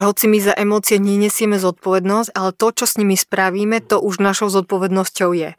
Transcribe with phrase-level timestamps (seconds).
[0.00, 4.48] hoci my za emócie nenesieme zodpovednosť, ale to, čo s nimi spravíme, to už našou
[4.48, 5.50] zodpovednosťou je.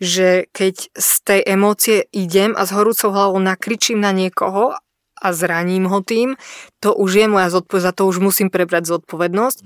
[0.00, 4.74] Že keď z tej emócie idem a s horúcou hlavou nakričím na niekoho
[5.22, 6.40] a zraním ho tým,
[6.80, 9.60] to už je moja zodpovednosť, za to už musím prebrať zodpovednosť.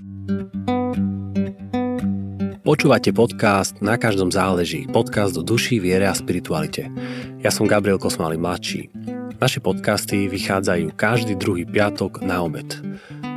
[2.67, 6.91] Počúvate podcast Na každom záleží, podcast o duši, viere a spiritualite.
[7.39, 8.91] Ja som Gabriel Kosmály mladší.
[9.39, 12.67] Naše podcasty vychádzajú každý druhý piatok na obed.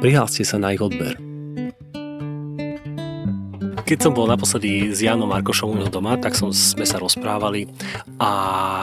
[0.01, 1.13] Prihláste sa na ich odber.
[3.85, 7.69] Keď som bol naposledy s Janom Markošom u doma, tak som, sme sa rozprávali
[8.17, 8.33] a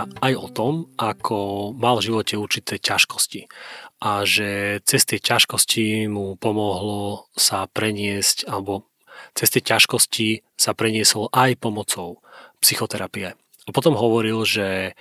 [0.06, 3.50] aj o tom, ako mal v živote určité ťažkosti
[3.98, 8.86] a že cez tie ťažkosti mu pomohlo sa preniesť alebo
[9.36, 12.24] cez tie ťažkosti sa preniesol aj pomocou
[12.64, 13.36] psychoterapie.
[13.36, 14.92] A potom hovoril, že e,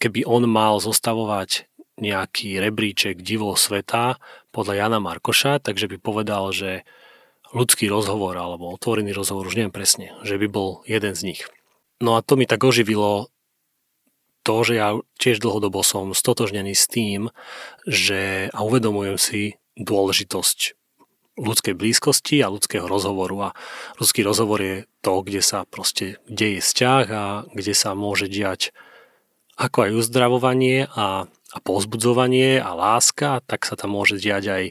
[0.00, 1.68] keby on mal zostavovať
[2.00, 4.16] nejaký rebríček divov sveta
[4.50, 6.88] podľa Jana Markoša, takže by povedal, že
[7.52, 11.40] ľudský rozhovor alebo otvorený rozhovor, už neviem presne, že by bol jeden z nich.
[12.00, 13.28] No a to mi tak oživilo
[14.42, 17.30] to, že ja tiež dlhodobo som stotožnený s tým,
[17.86, 19.42] že a uvedomujem si
[19.78, 20.81] dôležitosť
[21.38, 23.54] ľudskej blízkosti a ľudského rozhovoru a
[23.96, 28.74] ľudský rozhovor je to, kde sa proste deje vzťah a kde sa môže diať
[29.56, 34.64] ako aj uzdravovanie a a pozbudzovanie a láska, tak sa tam môže diať aj,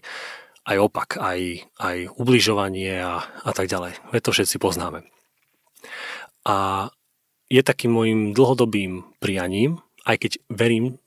[0.65, 4.01] aj opak, aj, aj ubližovanie a, a tak ďalej.
[4.09, 5.05] Veď to všetci poznáme.
[6.41, 6.89] A
[7.53, 9.77] je takým môjim dlhodobým prianím,
[10.09, 10.97] aj keď verím,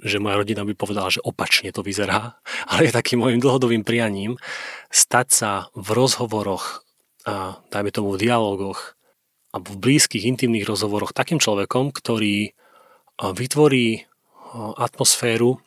[0.00, 2.40] že moja rodina by povedala, že opačne to vyzerá,
[2.72, 4.40] ale je takým môjim dlhodobým prianím
[4.88, 6.84] stať sa v rozhovoroch,
[7.28, 8.96] a dajme tomu v dialogoch,
[9.52, 12.52] alebo v blízkych, intimných rozhovoroch takým človekom, ktorý
[13.18, 14.08] vytvorí
[14.76, 15.60] atmosféru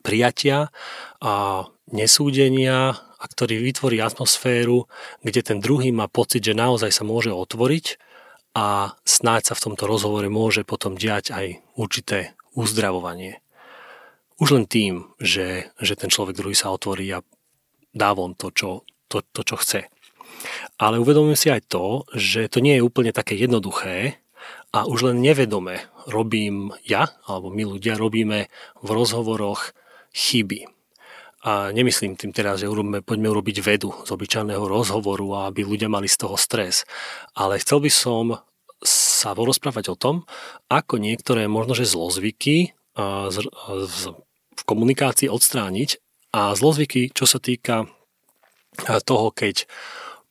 [0.00, 0.72] prijatia
[1.20, 4.88] a nesúdenia a ktorý vytvorí atmosféru,
[5.24, 8.00] kde ten druhý má pocit, že naozaj sa môže otvoriť
[8.54, 13.40] a snáď sa v tomto rozhovore môže potom diať aj určité uzdravovanie.
[14.38, 17.22] Už len tým, že, že ten človek druhý sa otvorí a
[17.94, 19.80] dá von to, čo, to, to, čo chce.
[20.76, 24.18] Ale uvedomujem si aj to, že to nie je úplne také jednoduché
[24.74, 28.50] a už len nevedome robím ja, alebo my ľudia robíme
[28.82, 29.72] v rozhovoroch
[30.10, 30.66] chyby.
[31.44, 36.08] A nemyslím tým teraz, že urobíme, poďme urobiť vedu z obyčajného rozhovoru, aby ľudia mali
[36.08, 36.88] z toho stres.
[37.36, 38.24] Ale chcel by som
[38.84, 40.24] sa porozprávať o tom,
[40.68, 46.03] ako niektoré možnože zlozvyky v komunikácii odstrániť
[46.34, 47.86] a zlozvyky, čo sa týka
[49.06, 49.70] toho, keď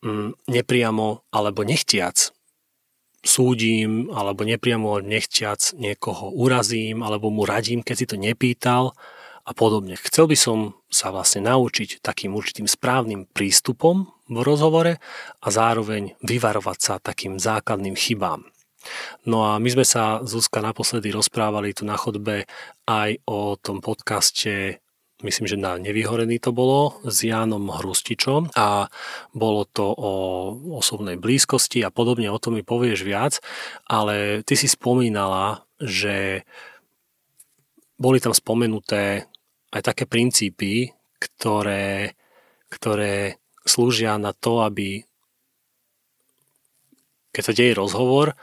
[0.03, 2.36] mm, nepriamo alebo nechtiac
[3.24, 8.91] súdim alebo nepriamo nechťac niekoho urazím alebo mu radím, keď si to nepýtal
[9.47, 9.96] a podobne.
[9.96, 15.00] Chcel by som sa vlastne naučiť takým určitým správnym prístupom v rozhovore
[15.40, 18.44] a zároveň vyvarovať sa takým základným chybám.
[19.24, 22.44] No a my sme sa, Zuzka, naposledy rozprávali tu na chodbe
[22.84, 24.83] aj o tom podcaste
[25.23, 28.91] myslím, že na Nevyhorený to bolo, s Jánom Hrustičom a
[29.31, 30.11] bolo to o
[30.78, 33.39] osobnej blízkosti a podobne, o tom mi povieš viac,
[33.88, 36.47] ale ty si spomínala, že
[37.95, 39.31] boli tam spomenuté
[39.72, 42.13] aj také princípy, ktoré,
[42.67, 45.07] ktoré slúžia na to, aby
[47.34, 48.38] keď sa deje rozhovor,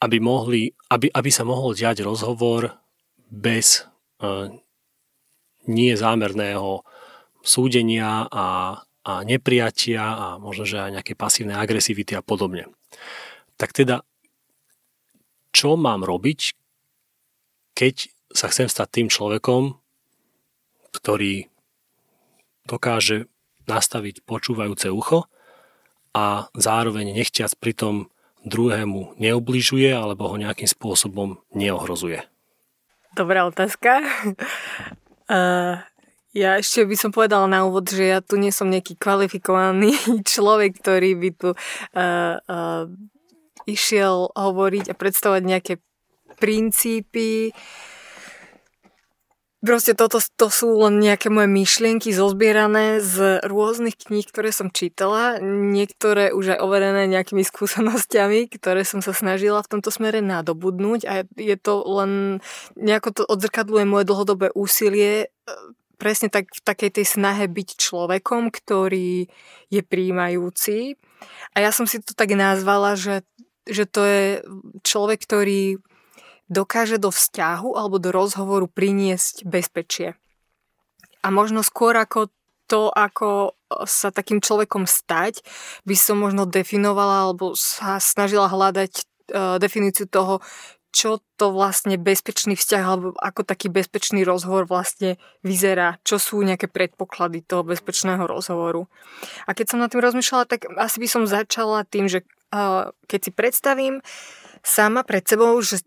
[0.00, 2.80] aby, mohli, aby, aby sa mohol diať rozhovor
[3.28, 3.84] bez
[4.24, 4.48] uh,
[5.68, 6.82] nie zámerného
[7.44, 12.72] súdenia a, a nepriatia a možno, že aj nejaké pasívne agresivity a podobne.
[13.60, 14.02] Tak teda,
[15.52, 16.56] čo mám robiť,
[17.78, 19.78] keď sa chcem stať tým človekom,
[20.92, 21.48] ktorý
[22.68, 23.30] dokáže
[23.68, 25.28] nastaviť počúvajúce ucho
[26.12, 28.12] a zároveň nechťac pritom
[28.44, 32.24] druhému neubližuje alebo ho nejakým spôsobom neohrozuje?
[33.16, 34.04] Dobrá otázka.
[35.28, 35.76] Uh,
[36.32, 39.96] ja ešte by som povedala na úvod, že ja tu nie som nejaký kvalifikovaný
[40.32, 41.56] človek, ktorý by tu uh,
[42.40, 42.84] uh,
[43.68, 45.74] išiel hovoriť a predstavovať nejaké
[46.38, 47.52] princípy,
[49.58, 55.42] Proste toto to sú len nejaké moje myšlienky zozbierané z rôznych kníh, ktoré som čítala,
[55.42, 61.26] niektoré už aj overené nejakými skúsenostiami, ktoré som sa snažila v tomto smere nadobudnúť a
[61.34, 62.38] je to len,
[62.78, 65.52] nejako to odzrkadluje moje dlhodobé úsilie e,
[65.98, 69.26] presne tak v takej tej snahe byť človekom, ktorý
[69.74, 70.94] je príjmajúci.
[71.58, 73.26] A ja som si to tak nazvala, že,
[73.66, 74.22] že to je
[74.86, 75.82] človek, ktorý
[76.48, 80.16] dokáže do vzťahu alebo do rozhovoru priniesť bezpečie.
[81.20, 82.32] A možno skôr ako
[82.68, 83.56] to, ako
[83.88, 85.44] sa takým človekom stať,
[85.84, 90.40] by som možno definovala alebo sa snažila hľadať uh, definíciu toho,
[90.88, 96.64] čo to vlastne bezpečný vzťah alebo ako taký bezpečný rozhovor vlastne vyzerá, čo sú nejaké
[96.64, 98.88] predpoklady toho bezpečného rozhovoru.
[99.44, 103.20] A keď som na tým rozmýšľala, tak asi by som začala tým, že uh, keď
[103.20, 104.00] si predstavím
[104.64, 105.84] sama pred sebou, že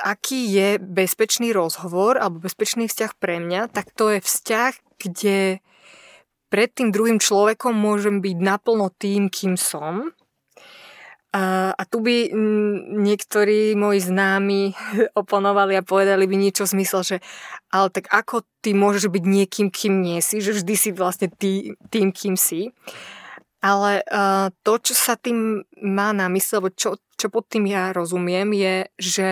[0.00, 5.38] aký je bezpečný rozhovor alebo bezpečný vzťah pre mňa, tak to je vzťah, kde
[6.50, 10.10] pred tým druhým človekom môžem byť naplno tým, kým som
[11.30, 12.34] a, tu by
[12.90, 14.74] niektorí moji známi
[15.20, 17.16] oponovali a povedali by niečo v zmysle, že
[17.70, 21.78] ale tak ako ty môžeš byť niekým, kým nie si, že vždy si vlastne tý,
[21.86, 22.74] tým, kým si.
[23.62, 28.56] Ale uh, to, čo sa tým má na mysle, čo, čo pod tým ja rozumiem,
[28.56, 29.28] je, že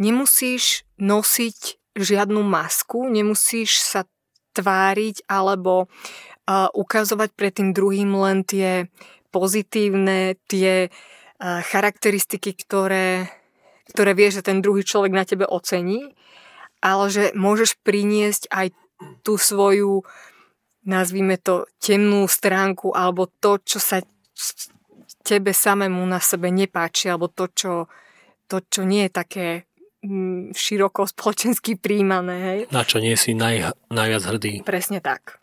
[0.00, 4.08] nemusíš nosiť žiadnu masku, nemusíš sa
[4.56, 8.88] tváriť alebo uh, ukazovať pred tým druhým len tie
[9.28, 10.88] pozitívne, tie
[11.38, 13.30] charakteristiky, ktoré,
[13.94, 16.18] ktoré vie, že ten druhý človek na tebe ocení,
[16.82, 18.74] ale že môžeš priniesť aj
[19.22, 20.02] tú svoju,
[20.82, 24.02] nazvime to, temnú stránku, alebo to, čo sa
[25.28, 27.72] tebe samému na sebe nepáči, alebo to, čo,
[28.48, 29.46] to, čo nie je také
[30.00, 32.36] mm, široko spoločensky príjmané.
[32.40, 32.58] Hej.
[32.72, 34.52] Na čo nie si naj, najviac hrdý.
[34.64, 35.36] Presne tak.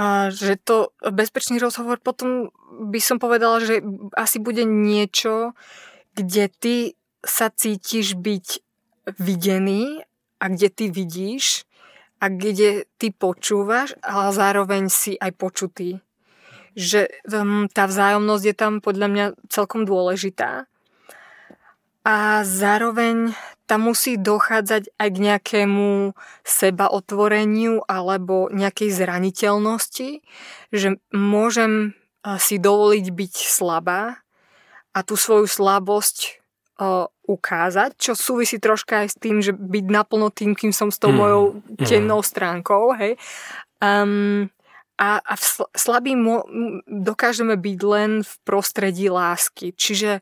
[0.00, 2.48] A že to bezpečný rozhovor potom
[2.88, 3.84] by som povedala, že
[4.16, 5.52] asi bude niečo,
[6.16, 6.76] kde ty
[7.20, 8.46] sa cítiš byť
[9.20, 10.00] videný
[10.40, 11.68] a kde ty vidíš
[12.20, 16.00] a kde ty počúvaš, ale zároveň si aj počutý.
[16.80, 20.64] Že um, tá vzájomnosť je tam podľa mňa celkom dôležitá.
[22.00, 23.36] A zároveň
[23.68, 30.24] tam musí dochádzať aj k nejakému sebaotvoreniu alebo nejakej zraniteľnosti,
[30.72, 34.24] že môžem eh, si dovoliť byť slabá
[34.90, 36.42] a tú svoju slabosť
[36.82, 40.98] uh, ukázať, čo súvisí troška aj s tým, že byť naplno tým, kým som s
[40.98, 41.18] tou mm.
[41.18, 41.86] mojou mm.
[41.86, 43.14] temnou stránkou, hej.
[43.78, 44.50] Um,
[45.00, 45.34] a, a
[45.72, 46.44] slabý mo-
[46.84, 49.72] dokážeme byť len v prostredí lásky.
[49.72, 50.20] Čiže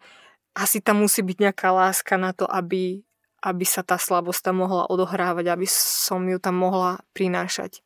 [0.55, 3.03] asi tam musí byť nejaká láska na to, aby,
[3.43, 7.83] aby sa tá slabosť tam mohla odohrávať, aby som ju tam mohla prinášať.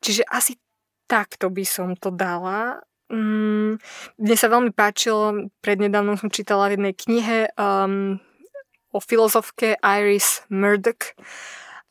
[0.00, 0.56] Čiže asi
[1.04, 2.80] takto by som to dala.
[3.08, 3.80] Mm,
[4.20, 8.20] mne sa veľmi páčilo, prednedávnom som čítala v jednej knihe um,
[8.92, 11.16] o filozofke Iris Murdoch.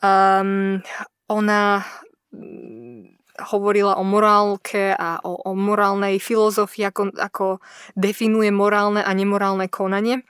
[0.02, 0.86] Um,
[1.25, 1.81] ona
[2.30, 7.45] mm, hovorila o morálke a o, o morálnej filozofii, ako, ako
[7.94, 10.25] definuje morálne a nemorálne konanie.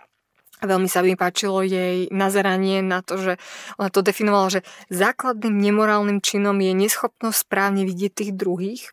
[0.57, 3.33] Veľmi sa mi páčilo jej nazeranie na to, že
[3.77, 8.89] ona to definovala, že základným nemorálnym činom je neschopnosť správne vidieť tých druhých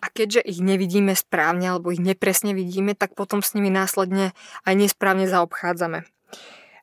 [0.00, 4.36] a keďže ich nevidíme správne alebo ich nepresne vidíme, tak potom s nimi následne
[4.68, 6.04] aj nesprávne zaobchádzame.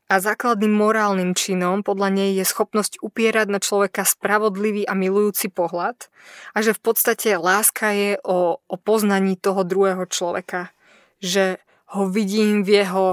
[0.07, 6.07] A základným morálnym činom podľa nej je schopnosť upierať na človeka spravodlivý a milujúci pohľad
[6.55, 10.71] a že v podstate láska je o, o poznaní toho druhého človeka.
[11.19, 11.59] Že
[11.91, 13.05] ho vidím v jeho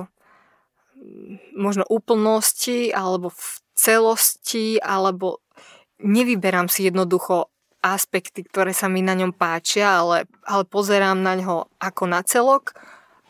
[1.59, 3.45] možno úplnosti alebo v
[3.75, 5.43] celosti, alebo
[5.99, 7.51] nevyberám si jednoducho
[7.85, 12.73] aspekty, ktoré sa mi na ňom páčia, ale, ale pozerám na ňo ako na celok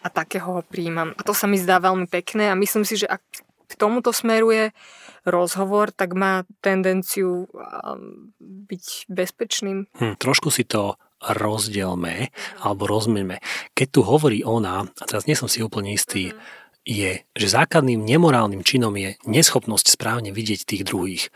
[0.04, 1.16] a takého ho príjmam.
[1.18, 3.24] A to sa mi zdá veľmi pekné a myslím si, že ak
[3.74, 4.70] k tomuto smeruje
[5.26, 9.90] rozhovor, tak má tendenciu um, byť bezpečným.
[9.98, 12.30] Hm, trošku si to rozdielme
[12.62, 13.42] alebo rozmeňme.
[13.72, 18.04] Keď tu hovorí ona, a teraz nie som si úplne istý, mm je, že základným
[18.04, 21.32] nemorálnym činom je neschopnosť správne vidieť tých druhých.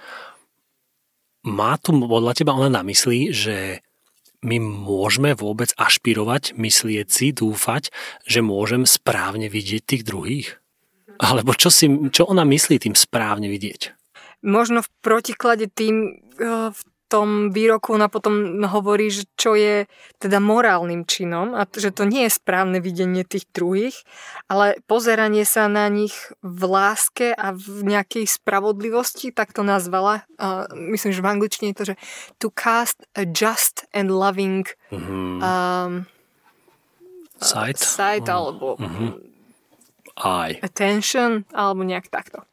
[1.49, 3.81] Má tu podľa teba ona na mysli, že
[4.45, 7.91] my môžeme vôbec ašpirovať, myslieť si, dúfať,
[8.29, 10.61] že môžem správne vidieť tých druhých?
[11.19, 13.95] Alebo čo, si, čo ona myslí tým správne vidieť?
[14.47, 19.89] Možno v protiklade tým, eh, v tom výroku ona potom hovorí, že čo je
[20.21, 23.97] teda morálnym činom a že to nie je správne videnie tých druhých,
[24.47, 26.13] ale pozeranie sa na nich
[26.45, 30.29] v láske a v nejakej spravodlivosti, tak to nazvala.
[30.37, 31.97] Uh, myslím, že v angličtine je to, že
[32.37, 35.41] to cast a just and loving mm-hmm.
[35.41, 36.05] um,
[37.41, 39.38] sight, sight alebo mm-hmm.
[40.19, 40.59] Eye.
[40.63, 42.45] attention alebo nejak takto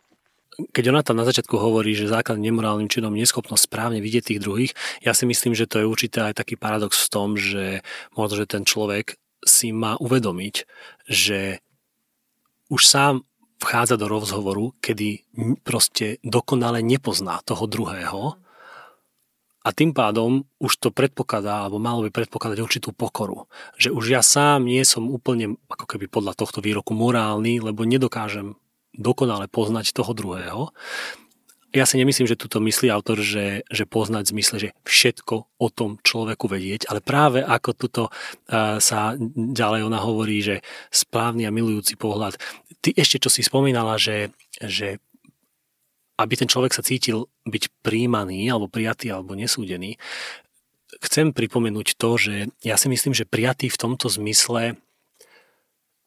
[0.56, 4.72] keď ona tam na začiatku hovorí, že základným nemorálnym činom neschopnosť správne vidieť tých druhých,
[5.04, 7.84] ja si myslím, že to je určite aj taký paradox v tom, že
[8.16, 10.56] možno, že ten človek si má uvedomiť,
[11.12, 11.60] že
[12.72, 13.28] už sám
[13.62, 15.28] vchádza do rozhovoru, kedy
[15.64, 18.40] proste dokonale nepozná toho druhého
[19.66, 23.50] A tým pádom už to predpokladá, alebo malo by predpokladať určitú pokoru.
[23.82, 28.54] Že už ja sám nie som úplne, ako keby podľa tohto výroku, morálny, lebo nedokážem
[28.94, 30.70] dokonale poznať toho druhého.
[31.76, 36.00] Ja si nemyslím, že tuto myslí autor, že, že poznať zmysle, že všetko o tom
[36.00, 38.04] človeku vedieť, ale práve ako tuto
[38.80, 39.00] sa
[39.36, 42.40] ďalej ona hovorí, že správny a milujúci pohľad.
[42.80, 44.32] Ty ešte, čo si spomínala, že,
[44.64, 45.04] že
[46.16, 50.00] aby ten človek sa cítil byť príjmaný alebo prijatý alebo nesúdený,
[51.04, 54.80] chcem pripomenúť to, že ja si myslím, že prijatý v tomto zmysle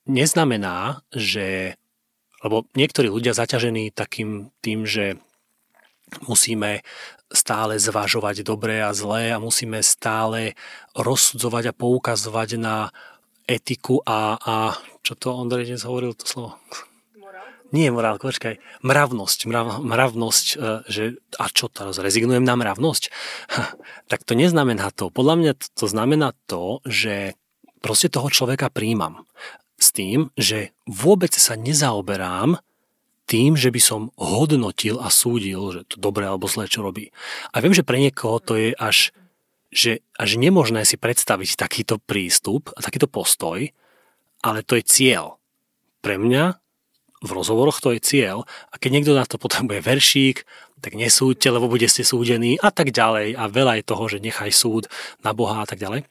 [0.08, 1.76] neznamená, že
[2.38, 5.18] lebo niektorí ľudia zaťažení takým tým, že
[6.24, 6.86] musíme
[7.28, 10.56] stále zvažovať dobré a zlé a musíme stále
[10.96, 12.88] rozsudzovať a poukazovať na
[13.44, 14.56] etiku a, a
[15.04, 16.56] čo to Ondrej dnes hovoril to slovo?
[17.68, 20.56] Nie morálka, počkaj, mravnosť, mrav, mravnosť, e,
[20.88, 21.04] že
[21.36, 23.12] a čo teraz, rezignujem na mravnosť?
[24.10, 25.12] tak to neznamená to.
[25.12, 27.36] Podľa mňa to znamená to, že
[27.84, 29.28] proste toho človeka príjmam.
[29.76, 32.58] S tým, že vôbec sa nezaoberám
[33.28, 37.12] tým, že by som hodnotil a súdil, že to dobré alebo zlé, čo robí.
[37.52, 39.12] A viem, že pre niekoho to je až,
[39.68, 43.68] že až nemožné si predstaviť takýto prístup a takýto postoj,
[44.40, 45.36] ale to je cieľ.
[46.00, 46.56] Pre mňa
[47.18, 50.46] v rozhovoroch to je cieľ a keď niekto na to potrebuje veršík,
[50.78, 54.54] tak nesúďte, lebo bude ste súdení a tak ďalej a veľa je toho, že nechaj
[54.54, 54.86] súd
[55.26, 56.06] na Boha a tak ďalej.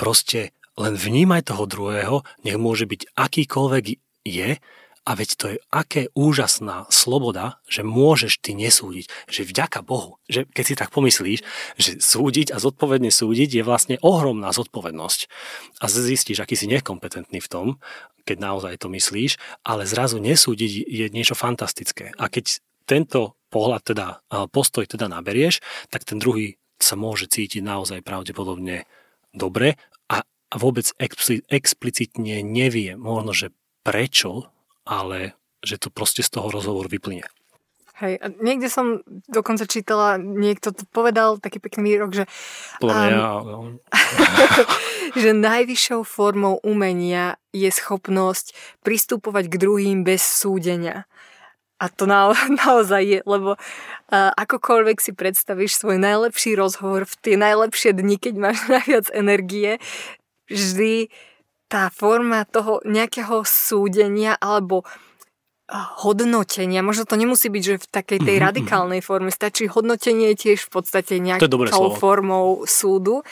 [0.00, 3.84] Proste len vnímaj toho druhého, nech môže byť akýkoľvek
[4.24, 4.56] je
[5.02, 9.10] a veď to je aké úžasná sloboda, že môžeš ty nesúdiť.
[9.26, 11.42] Že vďaka Bohu, že keď si tak pomyslíš,
[11.74, 15.20] že súdiť a zodpovedne súdiť je vlastne ohromná zodpovednosť.
[15.82, 17.66] A zistíš, aký si nekompetentný v tom,
[18.22, 22.14] keď naozaj to myslíš, ale zrazu nesúdiť je niečo fantastické.
[22.14, 24.06] A keď tento pohľad teda,
[24.54, 25.58] postoj teda naberieš,
[25.90, 28.86] tak ten druhý sa môže cítiť naozaj pravdepodobne
[29.34, 29.74] dobre
[30.06, 30.84] a, vôbec
[31.48, 33.50] explicitne nevie možno, že
[33.82, 34.51] prečo
[34.84, 37.26] ale že to proste z toho rozhovoru vyplyne.
[38.02, 42.24] Hej, a niekde som dokonca čítala, niekto to povedal, taký pekný výrok, že,
[42.82, 43.78] um, ja, no.
[45.22, 51.06] že najvyššou formou umenia je schopnosť pristupovať k druhým bez súdenia.
[51.78, 52.34] A to na,
[52.66, 58.34] naozaj je, lebo uh, akokoľvek si predstavíš svoj najlepší rozhovor v tie najlepšie dni, keď
[58.34, 59.78] máš najviac energie,
[60.50, 61.06] vždy
[61.72, 64.84] tá forma toho nejakého súdenia alebo
[66.04, 68.44] hodnotenia, možno to nemusí byť, že v takej tej mm-hmm.
[68.44, 73.24] radikálnej forme, stačí hodnotenie tiež v podstate nejakou formou súdu.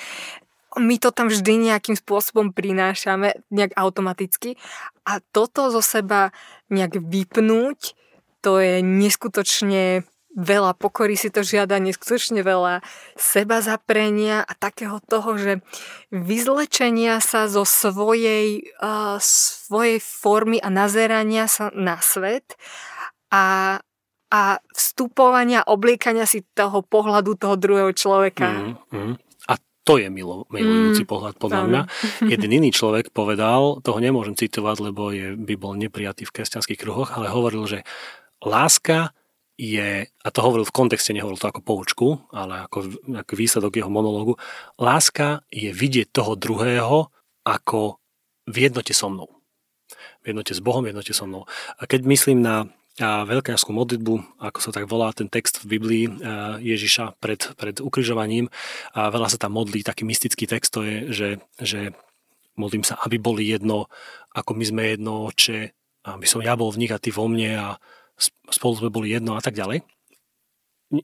[0.81, 4.57] My to tam vždy nejakým spôsobom prinášame, nejak automaticky
[5.05, 6.33] a toto zo seba
[6.73, 7.93] nejak vypnúť,
[8.41, 12.87] to je neskutočne veľa pokory si to žiada, neskutočne veľa
[13.19, 15.53] seba zaprenia a takého toho, že
[16.15, 22.55] vyzlečenia sa zo svojej, uh, svojej formy a nazerania sa na svet
[23.35, 23.79] a,
[24.31, 28.49] a vstupovania, obliekania si toho pohľadu toho druhého človeka.
[28.55, 29.15] Mm, mm.
[29.51, 31.83] A to je milo, milujúci mm, pohľad podľa mňa.
[32.31, 37.11] Jeden iný človek povedal, toho nemôžem citovať, lebo je, by bol neprijatý v kresťanských kruhoch,
[37.19, 37.83] ale hovoril, že
[38.47, 39.11] láska
[39.61, 43.93] je, a to hovoril v kontexte, nehovoril to ako poučku, ale ako, ako výsledok jeho
[43.93, 44.41] monológu,
[44.81, 47.13] láska je vidieť toho druhého
[47.45, 48.01] ako
[48.49, 49.29] v jednote so mnou.
[50.25, 51.45] V jednote s Bohom, v jednote so mnou.
[51.77, 56.05] A keď myslím na a veľkňažskú modlitbu, ako sa tak volá ten text v Biblii
[56.61, 58.53] Ježiša pred, pred ukrižovaním.
[58.93, 61.81] A veľa sa tam modlí, taký mystický text to je, že, že
[62.61, 63.89] modlím sa, aby boli jedno,
[64.37, 65.73] ako my sme jedno, oče,
[66.13, 67.69] aby som ja bol v nich a ty vo mne a
[68.53, 69.83] spolu sme boli jedno a tak ďalej.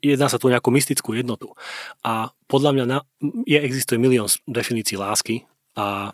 [0.02, 1.54] Jedná sa tu nejakú mystickú jednotu.
[2.02, 2.99] A podľa mňa na,
[3.46, 5.46] je, existuje milión definícií lásky
[5.78, 6.11] a,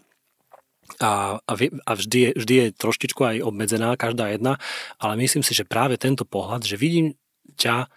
[1.00, 4.61] a, a, a vždy, je, vždy je troštičku aj obmedzená, každá jedna,
[5.00, 7.16] ale myslím si, že práve tento pohľad, že vidím
[7.56, 7.88] ťa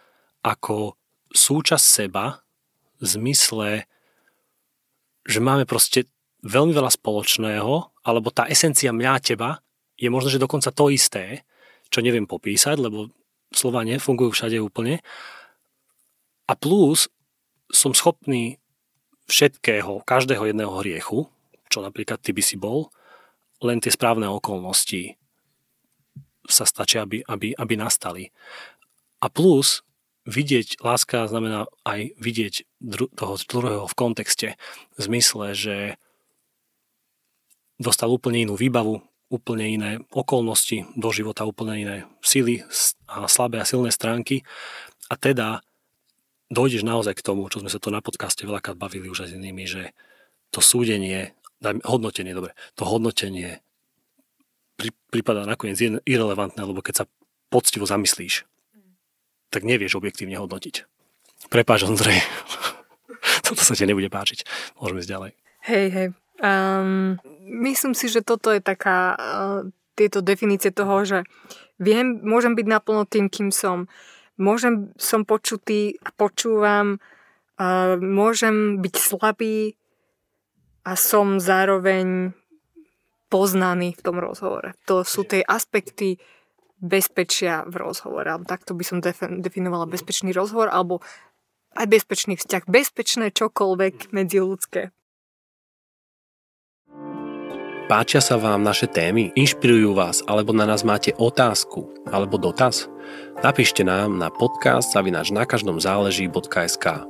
[0.47, 0.95] ako
[1.35, 2.39] súčasť seba
[3.03, 3.69] v zmysle,
[5.27, 6.07] že máme proste
[6.45, 7.73] veľmi veľa spoločného,
[8.05, 9.59] alebo tá esencia mňa teba
[9.97, 11.43] je možno, že dokonca to isté,
[11.95, 13.07] čo neviem popísať, lebo
[13.55, 14.99] slova nefungujú všade úplne.
[16.51, 17.07] A plus
[17.71, 18.59] som schopný
[19.31, 21.31] všetkého, každého jedného hriechu,
[21.71, 22.91] čo napríklad ty by si bol,
[23.63, 25.15] len tie správne okolnosti
[26.45, 28.35] sa stačia, aby, aby, aby nastali.
[29.23, 29.81] A plus
[30.27, 34.59] vidieť, láska znamená aj vidieť dru- toho druhého v kontexte,
[34.93, 35.77] v zmysle, že
[37.79, 42.61] dostal úplne inú výbavu, úplne iné okolnosti do života, úplne iné sily
[43.09, 44.45] a slabé a silné stránky.
[45.09, 45.65] A teda
[46.53, 49.37] dojdeš naozaj k tomu, čo sme sa to na podcaste veľakrát bavili už aj s
[49.37, 49.91] inými, že
[50.53, 53.65] to súdenie, hodnotenie, dobre, to hodnotenie
[54.77, 57.05] pri, prípada nakoniec irrelevantné, lebo keď sa
[57.49, 58.45] poctivo zamyslíš,
[59.49, 60.85] tak nevieš objektívne hodnotiť.
[61.47, 62.19] Prepáč, Ondrej.
[63.45, 64.43] toto sa ti nebude páčiť.
[64.77, 65.31] Môžeme ísť ďalej.
[65.65, 66.07] Hej, hej.
[66.35, 67.15] Um,
[67.63, 69.59] myslím si, že toto je taká, uh,
[69.95, 71.23] tieto definície toho, že
[71.79, 73.87] viem, môžem byť naplno tým, kým som.
[74.35, 79.79] Môžem, som počutý a počúvam, uh, môžem byť slabý
[80.83, 82.35] a som zároveň
[83.31, 84.75] poznaný v tom rozhovore.
[84.85, 86.19] To sú tie aspekty
[86.77, 88.27] bezpečia v rozhovore.
[88.27, 89.01] Alebo takto by som
[89.41, 91.01] definovala bezpečný rozhovor, alebo
[91.75, 92.69] aj bezpečný vzťah.
[92.69, 94.95] Bezpečné čokoľvek ľudské.
[97.85, 99.29] Páčia sa vám naše témy?
[99.37, 100.25] Inšpirujú vás?
[100.25, 101.85] Alebo na nás máte otázku?
[102.09, 102.89] Alebo dotaz?
[103.45, 107.05] Napíšte nám na podcast zavinač na každom záleží.sk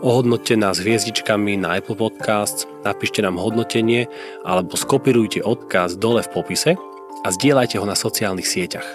[0.00, 4.08] Ohodnoťte nás hviezdičkami na Apple Podcasts, napíšte nám hodnotenie
[4.40, 6.80] alebo skopirujte odkaz dole v popise
[7.20, 8.88] a zdieľajte ho na sociálnych sieťach.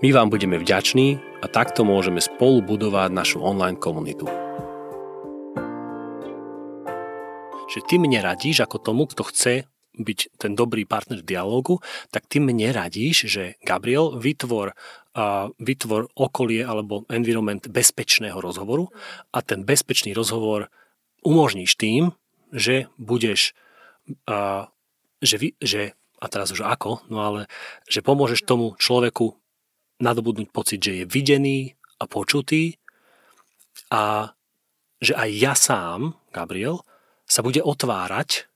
[0.00, 4.24] My vám budeme vďační a takto môžeme spolu budovať našu online komunitu.
[7.68, 11.82] Že ty mne radíš ako tomu, kto chce byť ten dobrý partner v dialogu,
[12.14, 18.88] tak ty mne radíš, že Gabriel, vytvor, uh, vytvor okolie alebo environment bezpečného rozhovoru
[19.34, 20.70] a ten bezpečný rozhovor
[21.26, 22.14] umožníš tým,
[22.54, 23.52] že budeš,
[24.30, 24.70] uh,
[25.20, 27.40] že, vy, že a teraz už ako, no ale
[27.86, 29.38] že pomôžeš tomu človeku
[29.98, 32.78] nadobudnúť pocit, že je videný a počutý
[33.90, 34.34] a
[34.98, 36.82] že aj ja sám, Gabriel,
[37.28, 38.50] sa bude otvárať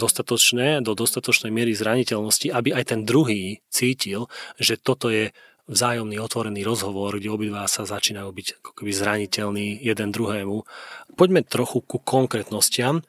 [0.00, 5.36] dostatočné, do dostatočnej miery zraniteľnosti, aby aj ten druhý cítil, že toto je
[5.70, 10.66] vzájomný otvorený rozhovor, kde obidva sa začínajú byť ako keby zraniteľní jeden druhému.
[11.14, 13.04] Poďme trochu ku konkrétnostiam.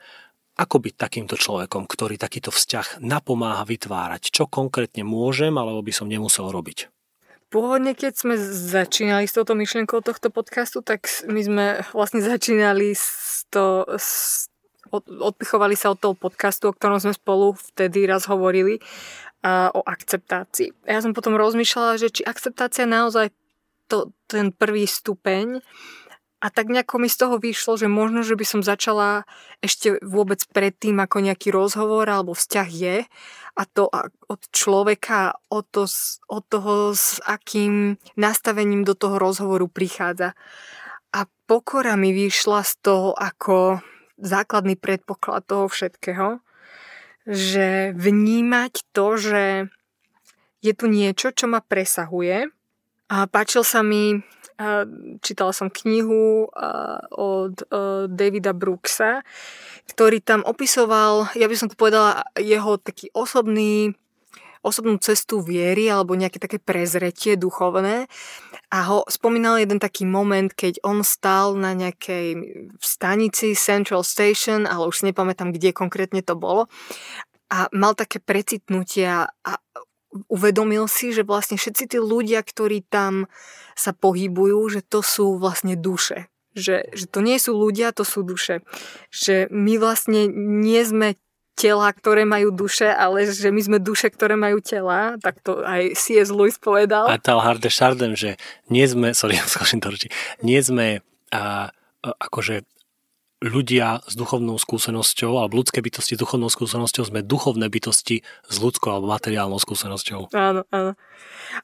[0.59, 4.29] Ako byť takýmto človekom, ktorý takýto vzťah napomáha vytvárať?
[4.29, 6.91] Čo konkrétne môžem, alebo by som nemusel robiť?
[7.51, 13.43] Pôvodne, keď sme začínali s touto myšlienkou tohto podcastu, tak my sme vlastne začínali s,
[13.51, 14.50] to, s
[14.91, 18.83] od, odpichovali sa od toho podcastu, o ktorom sme spolu vtedy raz hovorili,
[19.41, 20.85] a, o akceptácii.
[20.85, 23.33] Ja som potom rozmýšľala, že či akceptácia naozaj
[23.89, 25.63] to, ten prvý stupeň
[26.41, 29.29] a tak nejako mi z toho vyšlo, že možno, že by som začala
[29.61, 32.97] ešte vôbec predtým, ako nejaký rozhovor alebo vzťah je
[33.53, 33.93] a to
[34.25, 35.85] od človeka, od, to,
[36.25, 40.33] od toho, s akým nastavením do toho rozhovoru prichádza.
[41.13, 43.85] A pokora mi vyšla z toho ako
[44.21, 46.39] základný predpoklad toho všetkého,
[47.25, 49.43] že vnímať to, že
[50.61, 52.49] je tu niečo, čo ma presahuje.
[53.11, 54.21] A páčil sa mi,
[55.25, 56.47] čítala som knihu
[57.11, 57.55] od
[58.07, 59.25] Davida Brooksa,
[59.89, 63.97] ktorý tam opisoval, ja by som to povedala, jeho taký osobný
[64.61, 68.05] osobnú cestu viery alebo nejaké také prezretie duchovné
[68.71, 72.39] a ho spomínal jeden taký moment, keď on stál na nejakej
[72.79, 76.71] stanici Central Station, ale už si nepamätám, kde konkrétne to bolo
[77.51, 79.51] a mal také precitnutia a
[80.31, 83.27] uvedomil si, že vlastne všetci tí ľudia, ktorí tam
[83.75, 86.31] sa pohybujú, že to sú vlastne duše.
[86.51, 88.63] Že, že to nie sú ľudia, to sú duše.
[89.11, 90.27] Že my vlastne
[90.63, 91.15] nie sme
[91.61, 95.93] tela, ktoré majú duše, ale že my sme duše, ktoré majú tela, tak to aj
[95.93, 96.33] C.S.
[96.33, 97.05] Lewis povedal.
[97.05, 98.41] A tal Harde Chardin, že
[98.73, 100.09] nie sme, sorry, skočím to ruči,
[100.41, 101.69] nie sme a,
[102.01, 102.65] a, akože
[103.41, 108.93] ľudia s duchovnou skúsenosťou alebo ľudské bytosti s duchovnou skúsenosťou sme duchovné bytosti s ľudskou
[108.93, 110.29] alebo materiálnou skúsenosťou.
[110.37, 110.93] Áno, áno.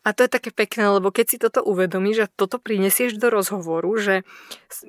[0.01, 3.93] A to je také pekné, lebo keď si toto uvedomíš a toto prinesieš do rozhovoru,
[4.01, 4.25] že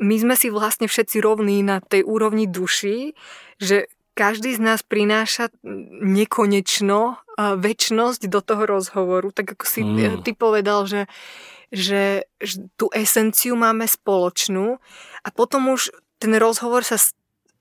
[0.01, 3.13] my sme si vlastne všetci rovní na tej úrovni duši,
[3.61, 5.55] že každý z nás prináša
[6.03, 9.31] nekonečno väčnosť do toho rozhovoru.
[9.31, 10.27] Tak ako si mm.
[10.27, 11.07] ty povedal, že,
[11.71, 12.27] že,
[12.75, 14.83] tú esenciu máme spoločnú
[15.23, 16.99] a potom už ten rozhovor sa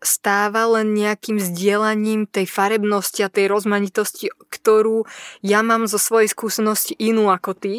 [0.01, 5.05] stáva len nejakým zdieľaním tej farebnosti a tej rozmanitosti, ktorú
[5.45, 7.75] ja mám zo svojej skúsenosti inú ako ty.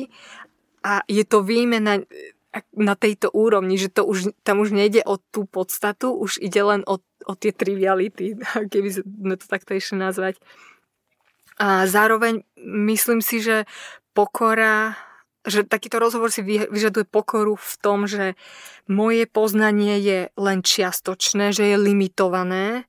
[0.86, 2.06] A je to výmena
[2.74, 6.80] na tejto úrovni, že to už, tam už nejde o tú podstatu, už ide len
[6.86, 8.38] o, o tie triviality,
[8.72, 10.40] keby sme to takto ešte nazvať.
[11.58, 13.66] A zároveň myslím si, že
[14.14, 14.94] pokora,
[15.42, 18.38] že takýto rozhovor si vyžaduje pokoru v tom, že
[18.86, 22.86] moje poznanie je len čiastočné, že je limitované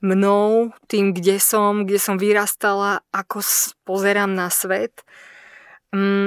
[0.00, 3.42] mnou, tým, kde som, kde som vyrastala, ako
[3.82, 5.02] pozerám na svet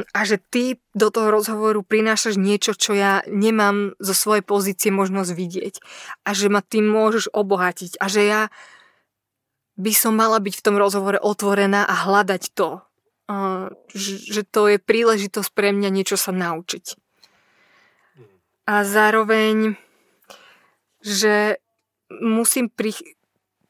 [0.09, 5.31] a že ty do toho rozhovoru prinášaš niečo, čo ja nemám zo svojej pozície možnosť
[5.37, 5.75] vidieť.
[6.25, 8.01] A že ma tým môžeš obohatiť.
[8.01, 8.41] A že ja
[9.77, 12.81] by som mala byť v tom rozhovore otvorená a hľadať to.
[13.93, 16.97] Že to je príležitosť pre mňa niečo sa naučiť.
[18.65, 19.77] A zároveň,
[21.05, 21.61] že
[22.09, 22.97] musím pri,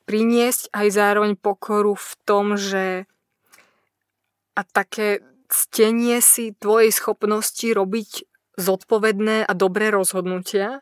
[0.08, 3.04] priniesť aj zároveň pokoru v tom, že
[4.52, 8.24] a také ctenie si tvojej schopnosti robiť
[8.56, 10.80] zodpovedné a dobré rozhodnutia